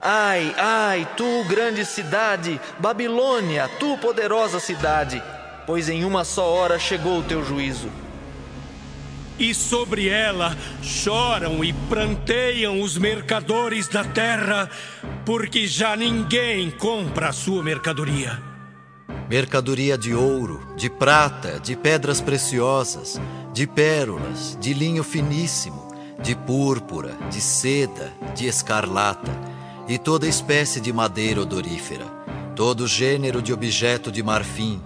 [0.00, 5.22] Ai, ai, tu grande cidade, Babilônia, tu poderosa cidade,
[5.66, 7.90] pois em uma só hora chegou o teu juízo.
[9.38, 14.70] E sobre ela choram e pranteiam os mercadores da terra,
[15.24, 18.56] porque já ninguém compra a sua mercadoria
[19.28, 23.20] mercadoria de ouro, de prata, de pedras preciosas,
[23.56, 25.88] de pérolas, de linho finíssimo,
[26.22, 29.32] de púrpura, de seda, de escarlata,
[29.88, 32.04] e toda espécie de madeira odorífera,
[32.54, 34.78] todo gênero de objeto de marfim,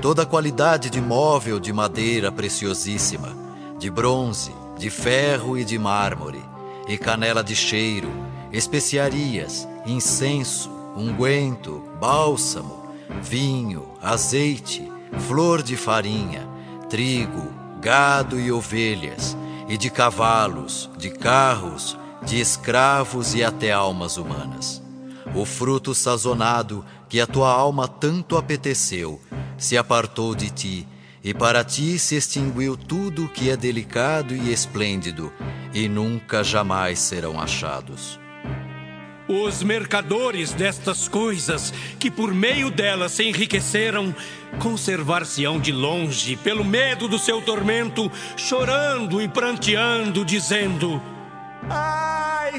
[0.00, 3.36] toda qualidade de móvel de madeira preciosíssima,
[3.78, 6.42] de bronze, de ferro e de mármore,
[6.88, 8.08] e canela de cheiro,
[8.50, 14.90] especiarias, incenso, unguento, bálsamo, vinho, azeite,
[15.28, 16.48] flor de farinha,
[16.88, 19.36] trigo, gado e ovelhas,
[19.68, 24.82] e de cavalos, de carros, de escravos e até almas humanas.
[25.32, 29.20] O fruto sazonado que a tua alma tanto apeteceu
[29.56, 30.88] se apartou de ti,
[31.22, 35.32] e para ti se extinguiu tudo que é delicado e esplêndido,
[35.72, 38.18] e nunca jamais serão achados.
[39.28, 44.14] Os mercadores destas coisas, que por meio delas se enriqueceram,
[44.60, 51.02] conservar-se-ão de longe, pelo medo do seu tormento, chorando e pranteando, dizendo:
[51.68, 52.52] Ai,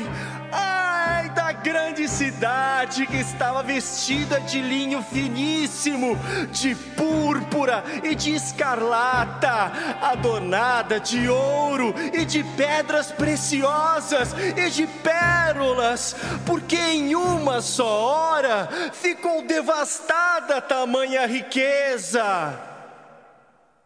[1.64, 6.18] grande cidade que estava vestida de linho finíssimo,
[6.51, 16.16] de púrpura e de escarlata, adornada de ouro e de pedras preciosas e de pérolas,
[16.45, 22.76] porque em uma só hora ficou devastada tamanha riqueza.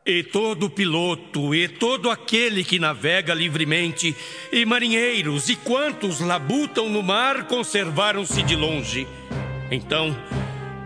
[0.03, 4.15] E todo piloto, e todo aquele que navega livremente,
[4.51, 9.07] e marinheiros, e quantos labutam no mar, conservaram-se de longe.
[9.69, 10.17] Então,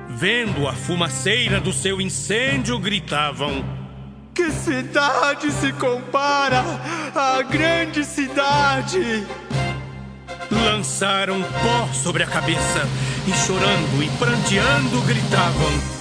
[0.09, 3.63] vendo a fumaceira do seu incêndio, gritavam:
[4.33, 6.61] Que cidade se compara
[7.15, 9.25] à grande cidade!
[10.51, 12.87] lançaram pó sobre a cabeça
[13.27, 15.94] e chorando e pranteando gritavam: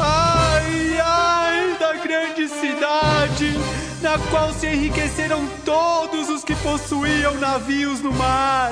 [0.00, 3.58] Ai, ai da grande cidade,
[4.00, 8.70] na qual se enriqueceram todos os que possuíam navios no mar,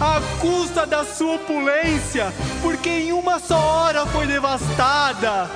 [0.00, 5.50] à custa da sua opulência, porque em uma só hora foi devastada.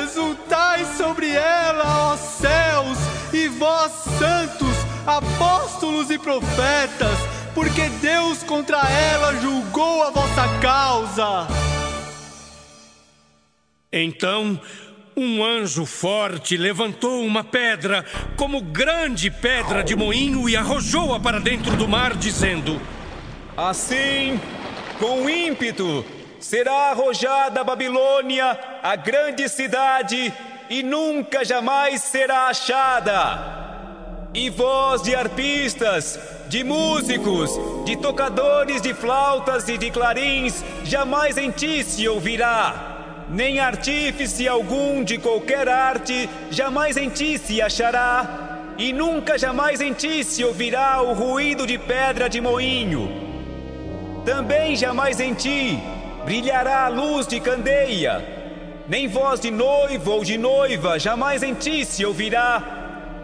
[0.00, 2.98] Exultai sobre ela, ó céus,
[3.32, 7.18] e vós santos, apóstolos e profetas,
[7.52, 11.48] porque Deus contra ela julgou a vossa causa.
[13.92, 14.58] Então,
[15.14, 21.76] um anjo forte levantou uma pedra, como grande pedra de moinho, e arrojou-a para dentro
[21.76, 22.80] do mar, dizendo:
[23.54, 24.40] Assim,
[24.98, 26.02] com ímpeto,
[26.40, 30.32] será arrojada a Babilônia, a grande cidade,
[30.70, 33.60] e nunca jamais será achada.
[34.32, 36.18] E voz de arpistas,
[36.48, 37.50] de músicos,
[37.84, 42.91] de tocadores de flautas e de clarins, jamais em ti se ouvirá.
[43.32, 49.92] Nem artífice algum de qualquer arte jamais em ti se achará, e nunca jamais em
[49.92, 53.10] ti se ouvirá o ruído de pedra de moinho.
[54.24, 55.78] Também jamais em ti
[56.24, 58.22] brilhará a luz de candeia,
[58.86, 62.80] nem voz de noivo ou de noiva jamais em ti se ouvirá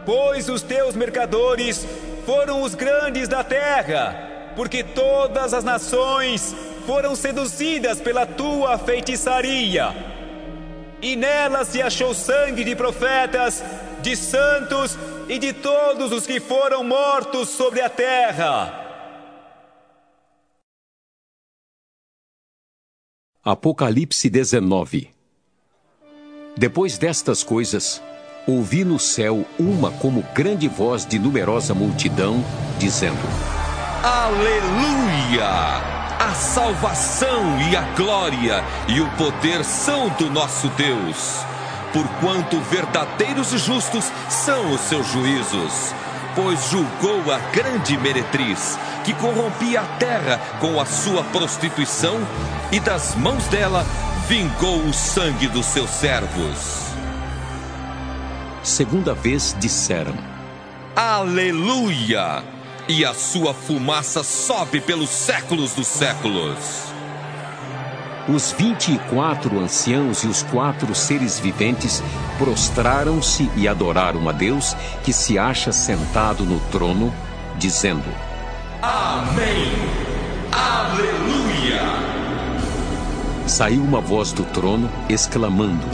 [0.09, 1.87] pois os teus mercadores
[2.25, 6.57] foram os grandes da terra, porque todas as nações
[6.89, 9.95] foram seduzidas pela tua feitiçaria.
[11.03, 13.63] E nela se achou sangue de profetas,
[14.01, 14.97] de santos
[15.29, 18.87] e de todos os que foram mortos sobre a terra.
[23.45, 25.11] Apocalipse 19
[26.57, 28.03] Depois destas coisas,
[28.47, 32.43] ouvi no céu uma como grande voz de numerosa multidão,
[32.79, 33.21] dizendo:
[34.03, 35.98] Aleluia!
[36.29, 41.45] A salvação e a glória e o poder são do nosso Deus,
[41.93, 45.95] porquanto verdadeiros e justos são os seus juízos.
[46.35, 52.19] Pois julgou a grande meretriz, que corrompia a terra com a sua prostituição,
[52.71, 53.87] e das mãos dela
[54.29, 56.89] vingou o sangue dos seus servos
[58.69, 60.15] segunda vez disseram:
[60.95, 62.58] Aleluia!
[62.91, 66.89] E a sua fumaça sobe pelos séculos dos séculos.
[68.27, 72.03] Os vinte e quatro anciãos e os quatro seres viventes
[72.39, 74.75] prostraram-se e adoraram a Deus
[75.05, 77.13] que se acha sentado no trono,
[77.59, 78.11] dizendo:
[78.81, 79.71] Amém!
[80.51, 81.83] Aleluia!
[83.47, 85.87] Saiu uma voz do trono exclamando: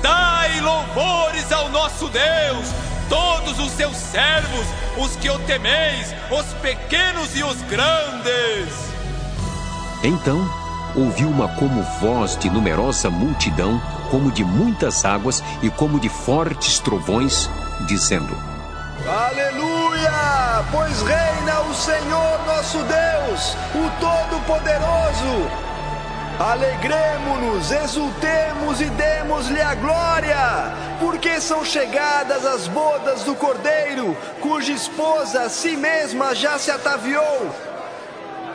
[0.00, 2.68] Dai louvores ao nosso Deus,
[3.12, 8.72] todos os seus servos, os que o temeis, os pequenos e os grandes.
[10.02, 10.50] Então
[10.96, 13.78] ouviu uma como voz de numerosa multidão,
[14.10, 17.50] como de muitas águas e como de fortes trovões,
[17.86, 18.34] dizendo:
[19.06, 20.64] Aleluia!
[20.70, 25.71] Pois reina o Senhor nosso Deus, o Todo-Poderoso.
[26.42, 35.42] Alegremos-nos, exultemos e demos-lhe a glória, porque são chegadas as bodas do Cordeiro, cuja esposa
[35.42, 37.48] a si mesma já se ataviou.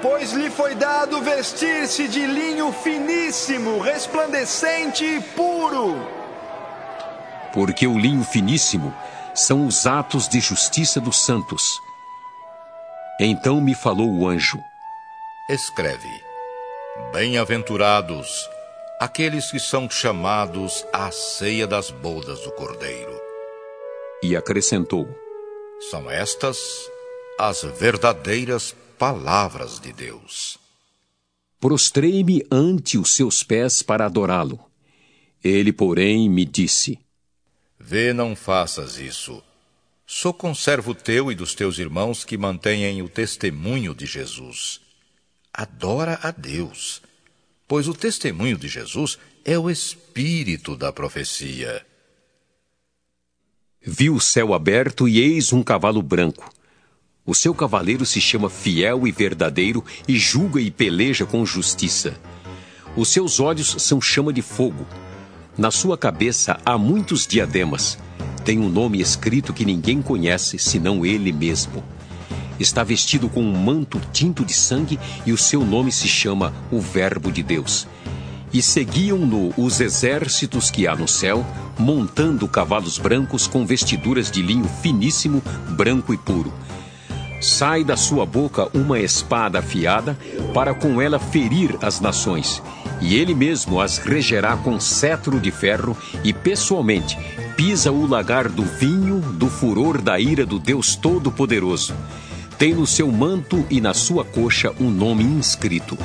[0.02, 5.96] Pois lhe foi dado vestir-se de linho finíssimo, resplandecente e puro.
[7.54, 8.94] Porque o linho finíssimo
[9.34, 11.80] são os atos de justiça dos santos.
[13.18, 14.62] Então me falou o anjo:
[15.50, 16.27] Escreve
[17.14, 18.50] Bem-aventurados
[19.00, 23.18] aqueles que são chamados à ceia das bodas do Cordeiro.
[24.22, 25.08] E acrescentou:
[25.90, 26.58] São estas
[27.40, 30.58] as verdadeiras palavras de Deus.
[31.60, 34.60] Prostrei-me ante os seus pés para adorá-lo.
[35.44, 37.00] Ele, porém, me disse:
[37.80, 39.42] Vê, não faças isso.
[40.06, 44.87] Sou conservo teu e dos teus irmãos que mantêm o testemunho de Jesus
[45.58, 47.02] adora a Deus,
[47.68, 51.84] pois o testemunho de Jesus é o espírito da profecia.
[53.82, 56.52] Vi o céu aberto e eis um cavalo branco.
[57.26, 62.16] O seu cavaleiro se chama Fiel e Verdadeiro e julga e peleja com justiça.
[62.96, 64.86] Os seus olhos são chama de fogo.
[65.58, 67.98] Na sua cabeça há muitos diademas.
[68.46, 71.84] Tem um nome escrito que ninguém conhece senão ele mesmo.
[72.60, 76.80] Está vestido com um manto tinto de sangue e o seu nome se chama o
[76.80, 77.88] Verbo de Deus.
[78.54, 81.46] E seguiam-no os exércitos que há no céu,
[81.78, 86.52] montando cavalos brancos com vestiduras de linho finíssimo, branco e puro.
[87.42, 90.18] Sai da sua boca uma espada afiada,
[90.54, 92.64] para com ela ferir as nações,
[93.00, 97.18] e ele mesmo as regerá com cetro de ferro, e pessoalmente
[97.56, 101.94] pisa o lagar do vinho do furor da ira do Deus Todo-Poderoso.
[102.58, 105.96] Tem no seu manto e na sua coxa um nome inscrito: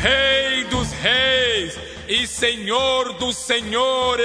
[0.00, 1.76] Rei dos Reis
[2.08, 4.24] e Senhor dos Senhores.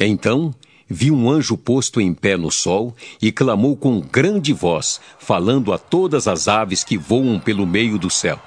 [0.00, 0.54] Então
[0.88, 5.76] vi um anjo posto em pé no sol e clamou com grande voz, falando a
[5.76, 8.40] todas as aves que voam pelo meio do céu: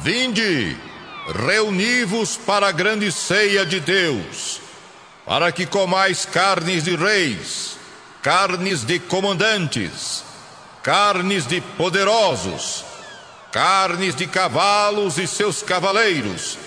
[0.00, 0.76] Vinde,
[1.44, 4.60] reuni-vos para a grande ceia de Deus,
[5.24, 7.75] para que comais carnes de reis,
[8.26, 10.24] carnes de comandantes,
[10.82, 12.84] carnes de poderosos,
[13.52, 16.58] carnes de cavalos e seus cavaleiros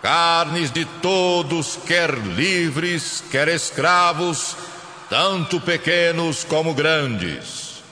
[0.00, 4.54] carnes de todos, quer livres, quer escravos,
[5.08, 7.82] tanto pequenos como grandes.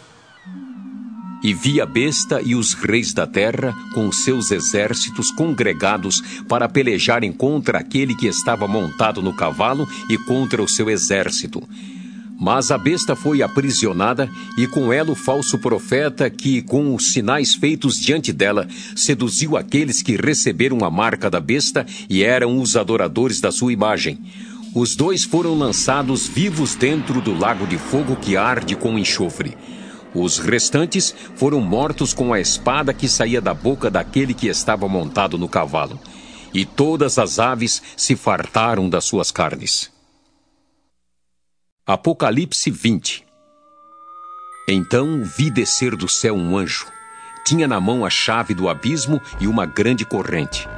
[1.43, 7.33] E vi a besta e os reis da terra com seus exércitos congregados para pelejarem
[7.33, 11.67] contra aquele que estava montado no cavalo e contra o seu exército.
[12.43, 14.29] Mas a besta foi aprisionada
[14.59, 18.67] e com ela o falso profeta que, com os sinais feitos diante dela,
[18.97, 24.19] seduziu aqueles que receberam a marca da besta e eram os adoradores da sua imagem.
[24.75, 29.57] Os dois foram lançados vivos dentro do lago de fogo que arde com enxofre.
[30.13, 35.39] Os restantes foram mortos com a espada que saía da boca daquele que estava montado
[35.39, 35.97] no cavalo.
[36.53, 39.93] E todas as aves se fartaram das suas carnes.
[41.85, 43.25] Apocalipse 20
[44.69, 46.87] Então vi descer do céu um anjo.
[47.45, 50.69] Tinha na mão a chave do abismo e uma grande corrente.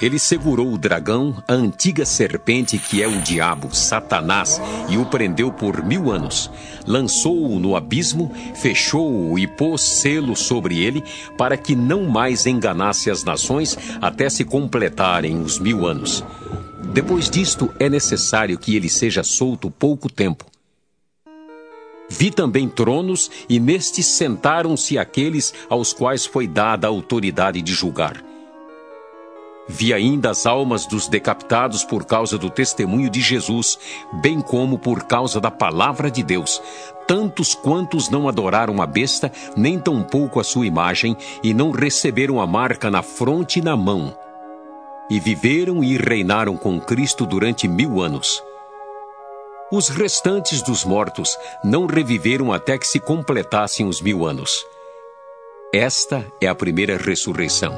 [0.00, 5.50] Ele segurou o dragão, a antiga serpente que é o diabo, Satanás, e o prendeu
[5.50, 6.48] por mil anos.
[6.86, 11.02] Lançou-o no abismo, fechou-o e pôs selo sobre ele,
[11.36, 16.22] para que não mais enganasse as nações até se completarem os mil anos.
[16.92, 20.44] Depois disto, é necessário que ele seja solto pouco tempo.
[22.08, 28.22] Vi também tronos, e nestes sentaram-se aqueles aos quais foi dada a autoridade de julgar.
[29.68, 33.76] Vi ainda as almas dos decapitados por causa do testemunho de Jesus,
[34.22, 36.62] bem como por causa da palavra de Deus,
[37.08, 42.46] tantos quantos não adoraram a besta, nem tampouco a sua imagem, e não receberam a
[42.46, 44.16] marca na fronte e na mão
[45.08, 48.42] e viveram e reinaram com Cristo durante mil anos.
[49.70, 54.64] Os restantes dos mortos não reviveram até que se completassem os mil anos.
[55.74, 57.74] Esta é a primeira ressurreição.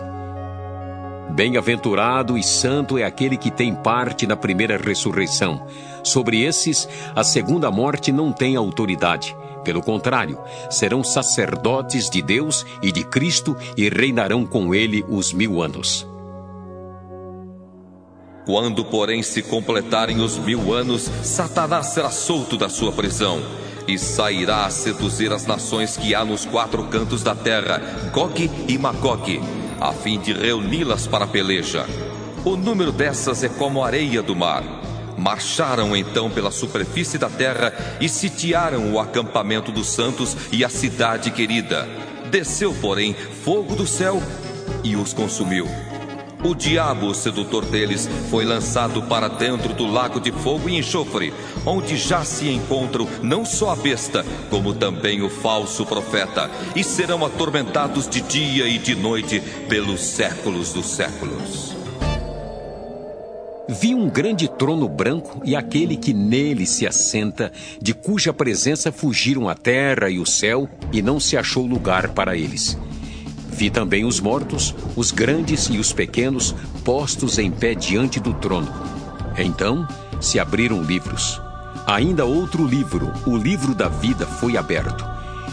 [1.31, 5.67] Bem-aventurado e santo é aquele que tem parte na primeira ressurreição.
[6.03, 9.37] Sobre esses, a segunda morte não tem autoridade.
[9.65, 10.39] Pelo contrário,
[10.71, 16.07] serão sacerdotes de Deus e de Cristo e reinarão com ele os mil anos.
[18.49, 23.43] Quando, porém, se completarem os mil anos, Satanás será solto da sua prisão
[23.87, 27.79] e sairá a seduzir as nações que há nos quatro cantos da terra,
[28.11, 29.39] Gog e Magog,
[29.79, 31.85] a fim de reuni-las para a peleja.
[32.43, 34.65] O número dessas é como a areia do mar.
[35.19, 41.31] Marcharam então pela superfície da terra e sitiaram o acampamento dos santos e a cidade
[41.33, 41.87] querida.
[42.31, 43.15] Desceu, porém,
[43.45, 44.23] fogo do céu
[44.83, 45.69] e os consumiu.
[46.43, 51.35] O diabo, sedutor deles, foi lançado para dentro do lago de fogo e enxofre,
[51.67, 57.25] onde já se encontram não só a besta, como também o falso profeta, e serão
[57.25, 61.77] atormentados de dia e de noite pelos séculos dos séculos.
[63.69, 67.53] Vi um grande trono branco e aquele que nele se assenta,
[67.83, 72.37] de cuja presença fugiram a terra e o céu, e não se achou lugar para
[72.37, 72.79] eles.
[73.59, 76.55] Vi também os mortos, os grandes e os pequenos,
[76.85, 78.73] postos em pé diante do trono.
[79.37, 79.85] Então
[80.21, 81.43] se abriram livros.
[81.85, 85.05] Ainda outro livro, o livro da vida, foi aberto.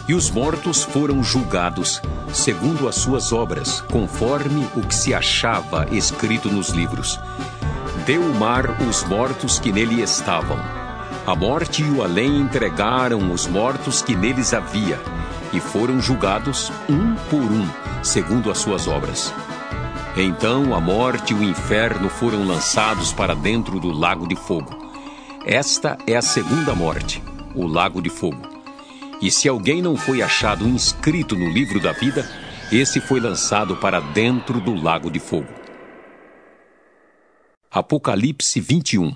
[0.07, 1.99] E os mortos foram julgados,
[2.31, 7.19] segundo as suas obras, conforme o que se achava escrito nos livros.
[8.05, 10.59] Deu o mar os mortos que nele estavam.
[11.25, 14.99] A morte e o além entregaram os mortos que neles havia,
[15.55, 19.33] e foram julgados um por um segundo as suas obras.
[20.17, 24.75] Então a morte e o inferno foram lançados para dentro do lago de fogo.
[25.45, 27.23] Esta é a segunda morte,
[27.53, 28.41] o lago de fogo.
[29.21, 32.29] E se alguém não foi achado inscrito no livro da vida,
[32.71, 35.47] esse foi lançado para dentro do lago de fogo.
[37.71, 39.15] Apocalipse 21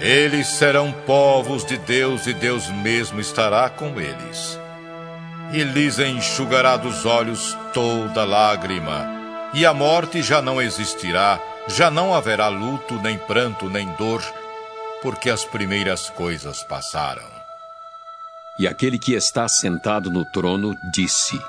[0.00, 4.58] Eles serão povos de Deus e Deus mesmo estará com eles
[5.52, 9.08] e lhes enxugará dos olhos toda lágrima,
[9.52, 14.22] e a morte já não existirá, já não haverá luto, nem pranto, nem dor,
[15.02, 17.28] porque as primeiras coisas passaram.
[18.58, 21.40] E aquele que está sentado no trono disse: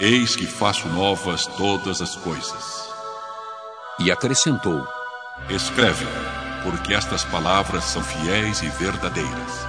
[0.00, 2.88] Eis que faço novas todas as coisas.
[3.98, 4.86] E acrescentou:
[5.50, 6.06] Escreve,
[6.64, 9.66] porque estas palavras são fiéis e verdadeiras.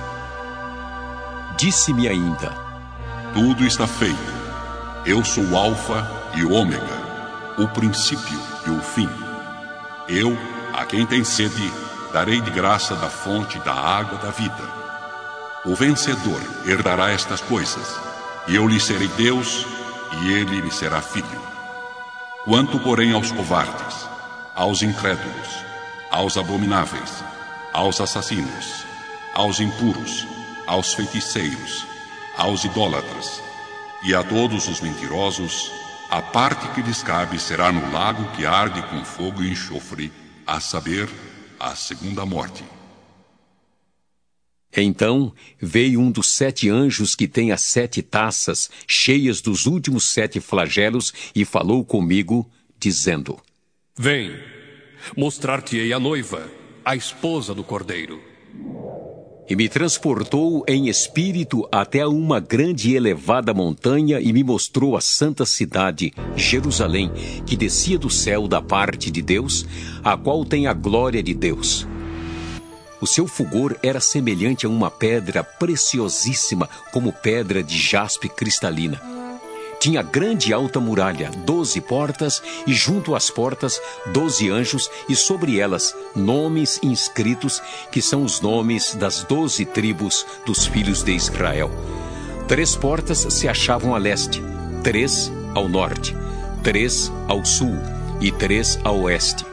[1.58, 2.66] Disse-me ainda:
[3.36, 4.34] tudo está feito.
[5.06, 6.98] Eu sou o Alfa e o Ômega,
[7.58, 9.10] o princípio e o fim.
[10.08, 10.38] Eu,
[10.74, 11.70] a quem tem sede,
[12.14, 14.64] darei de graça da fonte da água da vida.
[15.66, 18.00] O vencedor herdará estas coisas,
[18.48, 19.68] e eu lhe serei Deus,
[20.22, 21.42] e ele me será filho.
[22.46, 24.08] Quanto, porém, aos covardes,
[24.56, 25.65] aos incrédulos,
[26.16, 27.22] aos abomináveis,
[27.74, 28.86] aos assassinos,
[29.34, 30.26] aos impuros,
[30.66, 31.86] aos feiticeiros,
[32.38, 33.42] aos idólatras
[34.02, 35.70] e a todos os mentirosos,
[36.10, 40.10] a parte que lhes cabe será no lago que arde com fogo e enxofre,
[40.48, 41.10] a saber,
[41.60, 42.64] a segunda morte.
[44.78, 50.40] Então veio um dos sete anjos que tem as sete taças cheias dos últimos sete
[50.40, 53.38] flagelos e falou comigo, dizendo:
[53.98, 54.55] Vem,
[55.16, 56.50] mostrar-te-ei a noiva,
[56.84, 58.36] a esposa do cordeiro
[59.48, 65.02] e me transportou em espírito até uma grande e elevada montanha e me mostrou a
[65.02, 67.12] santa cidade, Jerusalém,
[67.46, 69.66] que descia do céu da parte de Deus,
[70.04, 71.88] a qual tem a glória de Deus.
[73.00, 79.15] O seu fulgor era semelhante a uma pedra preciosíssima, como pedra de jaspe cristalina
[79.86, 83.80] tinha grande alta muralha, doze portas, e junto às portas
[84.12, 90.66] doze anjos, e sobre elas nomes inscritos, que são os nomes das doze tribos dos
[90.66, 91.70] filhos de Israel.
[92.48, 94.42] Três portas se achavam a leste,
[94.84, 96.18] três ao norte,
[96.64, 97.78] três ao sul
[98.20, 99.46] e três a oeste.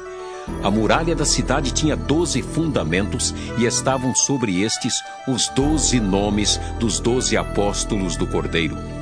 [0.62, 4.94] A muralha da cidade tinha doze fundamentos e estavam sobre estes
[5.28, 9.01] os doze nomes dos doze apóstolos do Cordeiro.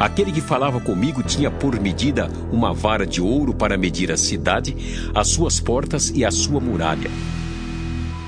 [0.00, 4.74] Aquele que falava comigo tinha por medida uma vara de ouro para medir a cidade,
[5.14, 7.10] as suas portas e a sua muralha.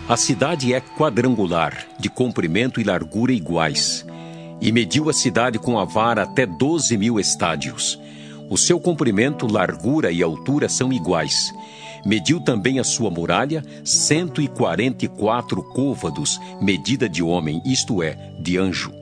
[0.06, 4.04] A cidade é quadrangular, de comprimento e largura iguais,
[4.60, 7.98] e mediu a cidade com a vara até doze mil estádios.
[8.50, 11.54] O seu comprimento, largura e altura são iguais.
[12.04, 18.02] Mediu também a sua muralha, cento e quarenta e quatro côvados, medida de homem, isto
[18.02, 19.01] é, de anjo.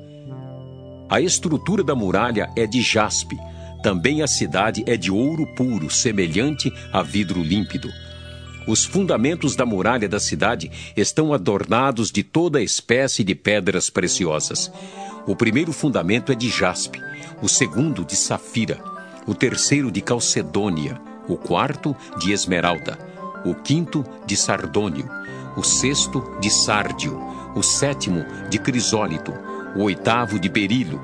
[1.11, 3.37] A estrutura da muralha é de jaspe.
[3.83, 7.91] Também a cidade é de ouro puro, semelhante a vidro límpido.
[8.65, 14.71] Os fundamentos da muralha da cidade estão adornados de toda espécie de pedras preciosas.
[15.27, 17.01] O primeiro fundamento é de jaspe,
[17.43, 18.79] o segundo de safira,
[19.27, 22.97] o terceiro de calcedônia, o quarto de esmeralda,
[23.45, 25.11] o quinto de sardônio,
[25.57, 27.21] o sexto de sárdio,
[27.57, 31.01] o sétimo de crisólito, o oitavo de berilo,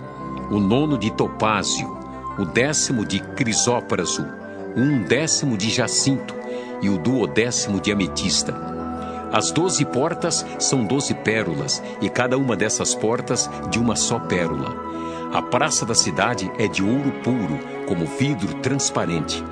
[0.50, 1.96] o nono de topázio,
[2.38, 4.26] o décimo de crisópraso,
[4.76, 6.34] um décimo de jacinto
[6.82, 8.54] e o duodécimo de ametista.
[9.32, 14.74] As doze portas são doze pérolas, e cada uma dessas portas de uma só pérola.
[15.32, 19.42] A praça da cidade é de ouro puro, como vidro transparente.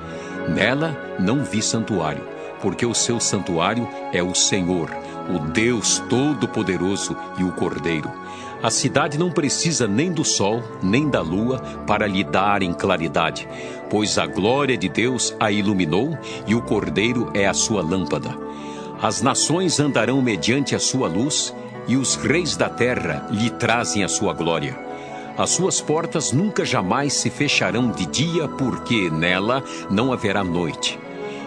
[0.47, 2.23] Nela não vi santuário,
[2.61, 4.89] porque o seu santuário é o Senhor,
[5.29, 8.09] o Deus Todo-Poderoso e o Cordeiro.
[8.63, 13.47] A cidade não precisa nem do sol, nem da lua para lhe darem claridade,
[13.89, 16.17] pois a glória de Deus a iluminou
[16.47, 18.35] e o Cordeiro é a sua lâmpada.
[19.01, 21.53] As nações andarão mediante a sua luz
[21.87, 24.75] e os reis da terra lhe trazem a sua glória.
[25.37, 30.97] As suas portas nunca jamais se fecharão de dia, porque nela não haverá noite.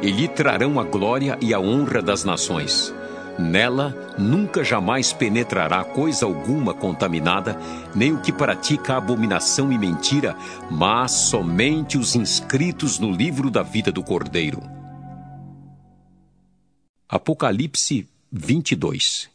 [0.03, 2.95] E lhe trarão a glória e a honra das nações.
[3.39, 7.57] Nela nunca jamais penetrará coisa alguma contaminada,
[7.95, 10.37] nem o que pratica abominação e mentira,
[10.69, 14.61] mas somente os inscritos no livro da vida do Cordeiro.
[17.09, 19.31] Apocalipse 22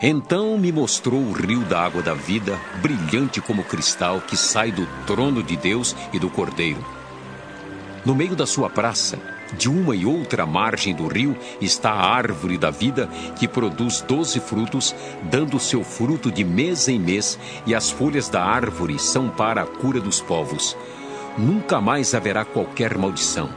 [0.00, 4.86] Então me mostrou o rio da água da vida, brilhante como cristal, que sai do
[5.04, 6.82] trono de Deus e do Cordeiro.
[8.06, 9.18] No meio da sua praça,
[9.56, 13.08] de uma e outra margem do rio, está a árvore da vida,
[13.38, 14.94] que produz doze frutos,
[15.30, 19.66] dando seu fruto de mês em mês, e as folhas da árvore são para a
[19.66, 20.76] cura dos povos.
[21.36, 23.48] Nunca mais haverá qualquer maldição.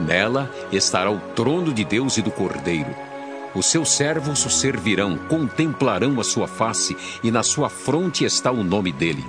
[0.00, 3.08] Nela estará o trono de Deus e do Cordeiro
[3.54, 8.62] os seus servos o servirão, contemplarão a sua face, e na sua fronte está o
[8.62, 9.24] nome dele.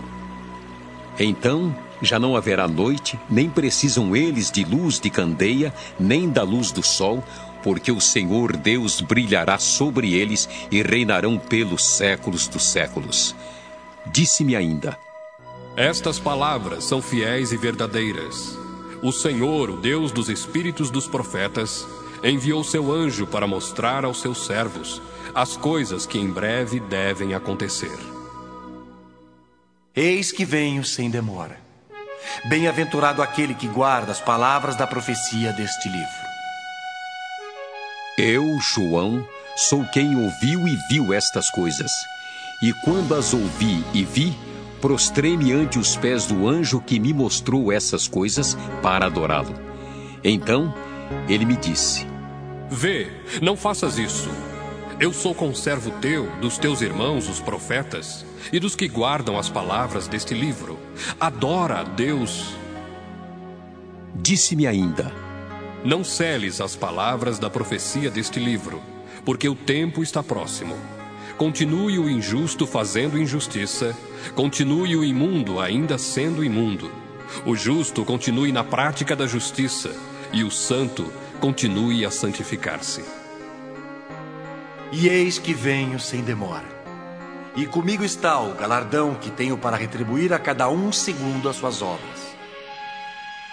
[1.18, 6.72] Então já não haverá noite, nem precisam eles de luz de candeia, nem da luz
[6.72, 7.24] do sol,
[7.64, 13.36] porque o Senhor Deus brilhará sobre eles e reinarão pelos séculos dos séculos.
[14.12, 14.98] Disse-me ainda:
[15.76, 18.58] Estas palavras são fiéis e verdadeiras.
[19.02, 21.86] O Senhor, o Deus dos espíritos dos profetas,
[22.24, 25.02] enviou seu anjo para mostrar aos seus servos
[25.34, 27.98] as coisas que em breve devem acontecer.
[29.96, 31.69] Eis que venho sem demora.
[32.50, 36.30] Bem-aventurado aquele que guarda as palavras da profecia deste livro.
[38.18, 39.26] Eu, João,
[39.56, 41.92] sou quem ouviu e viu estas coisas.
[42.62, 44.38] E quando as ouvi e vi,
[44.82, 49.54] prostrei-me ante os pés do anjo que me mostrou essas coisas para adorá-lo.
[50.24, 50.74] Então
[51.28, 52.06] ele me disse:
[52.70, 54.30] Vê, não faças isso.
[55.00, 60.08] Eu sou conservo teu, dos teus irmãos, os profetas, e dos que guardam as palavras
[60.08, 60.78] deste livro.
[61.20, 62.56] Adora a Deus.
[64.16, 65.12] Disse-me ainda:
[65.84, 68.82] Não celes as palavras da profecia deste livro,
[69.24, 70.76] porque o tempo está próximo.
[71.38, 73.98] Continue o injusto fazendo injustiça,
[74.36, 76.92] continue o imundo ainda sendo imundo.
[77.46, 79.96] O justo continue na prática da justiça,
[80.34, 83.04] e o santo continue a santificar-se.
[84.92, 86.79] E eis que venho sem demora.
[87.60, 91.82] E comigo está o galardão que tenho para retribuir a cada um segundo as suas
[91.82, 92.34] obras.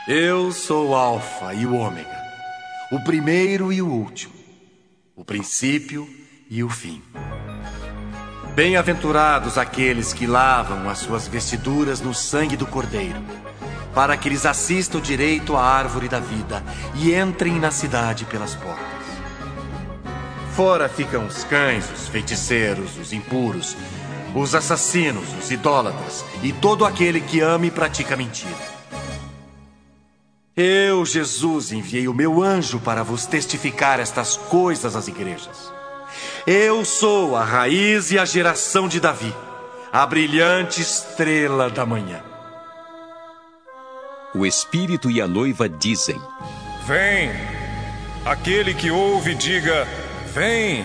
[0.07, 2.17] Eu sou o Alfa e o Ômega,
[2.93, 4.33] o primeiro e o último,
[5.17, 6.09] o princípio
[6.49, 7.03] e o fim.
[8.55, 13.21] Bem-aventurados aqueles que lavam as suas vestiduras no sangue do Cordeiro
[13.93, 16.63] para que eles assistam direito à árvore da vida
[16.95, 18.87] e entrem na cidade pelas portas.
[20.57, 23.77] Fora ficam os cães, os feiticeiros, os impuros,
[24.37, 28.77] os assassinos, os idólatras e todo aquele que ama e pratica mentira.
[30.55, 35.73] Eu, Jesus, enviei o meu anjo para vos testificar estas coisas às igrejas.
[36.47, 39.35] Eu sou a raiz e a geração de Davi,
[39.91, 42.23] a brilhante estrela da manhã.
[44.35, 46.21] O Espírito e a noiva dizem:
[46.87, 47.31] Vem!
[48.25, 49.87] Aquele que ouve, diga:
[50.33, 50.85] Vem!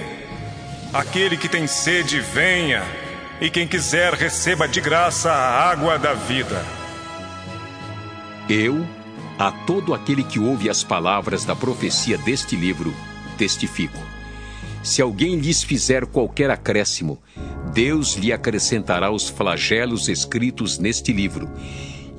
[0.93, 3.00] Aquele que tem sede, venha!
[3.41, 6.63] E quem quiser, receba de graça a água da vida.
[8.47, 8.87] Eu,
[9.39, 12.93] a todo aquele que ouve as palavras da profecia deste livro,
[13.39, 13.97] testifico.
[14.83, 17.19] Se alguém lhes fizer qualquer acréscimo,
[17.73, 21.49] Deus lhe acrescentará os flagelos escritos neste livro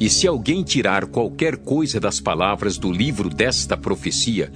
[0.03, 4.53] e se alguém tirar qualquer coisa das palavras do livro desta profecia,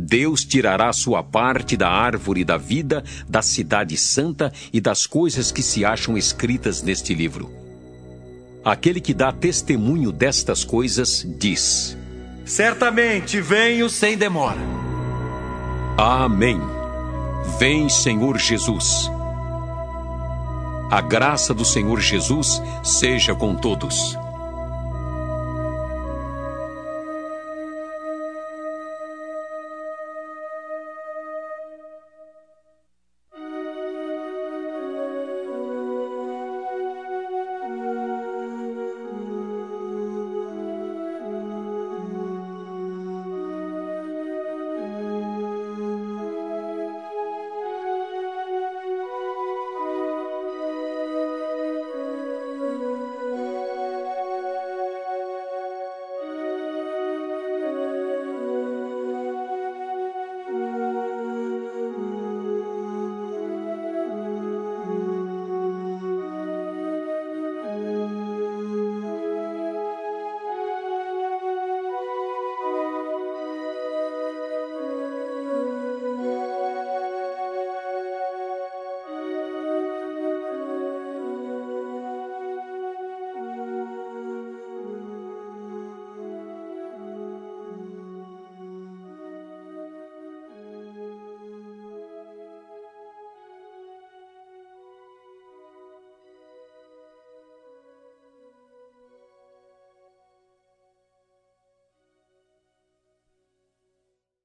[0.00, 5.62] Deus tirará sua parte da árvore da vida, da cidade santa e das coisas que
[5.62, 7.52] se acham escritas neste livro.
[8.64, 11.96] Aquele que dá testemunho destas coisas diz:
[12.46, 14.60] Certamente venho sem demora.
[15.98, 16.58] Amém.
[17.58, 19.10] Vem, Senhor Jesus.
[20.90, 24.18] A graça do Senhor Jesus seja com todos.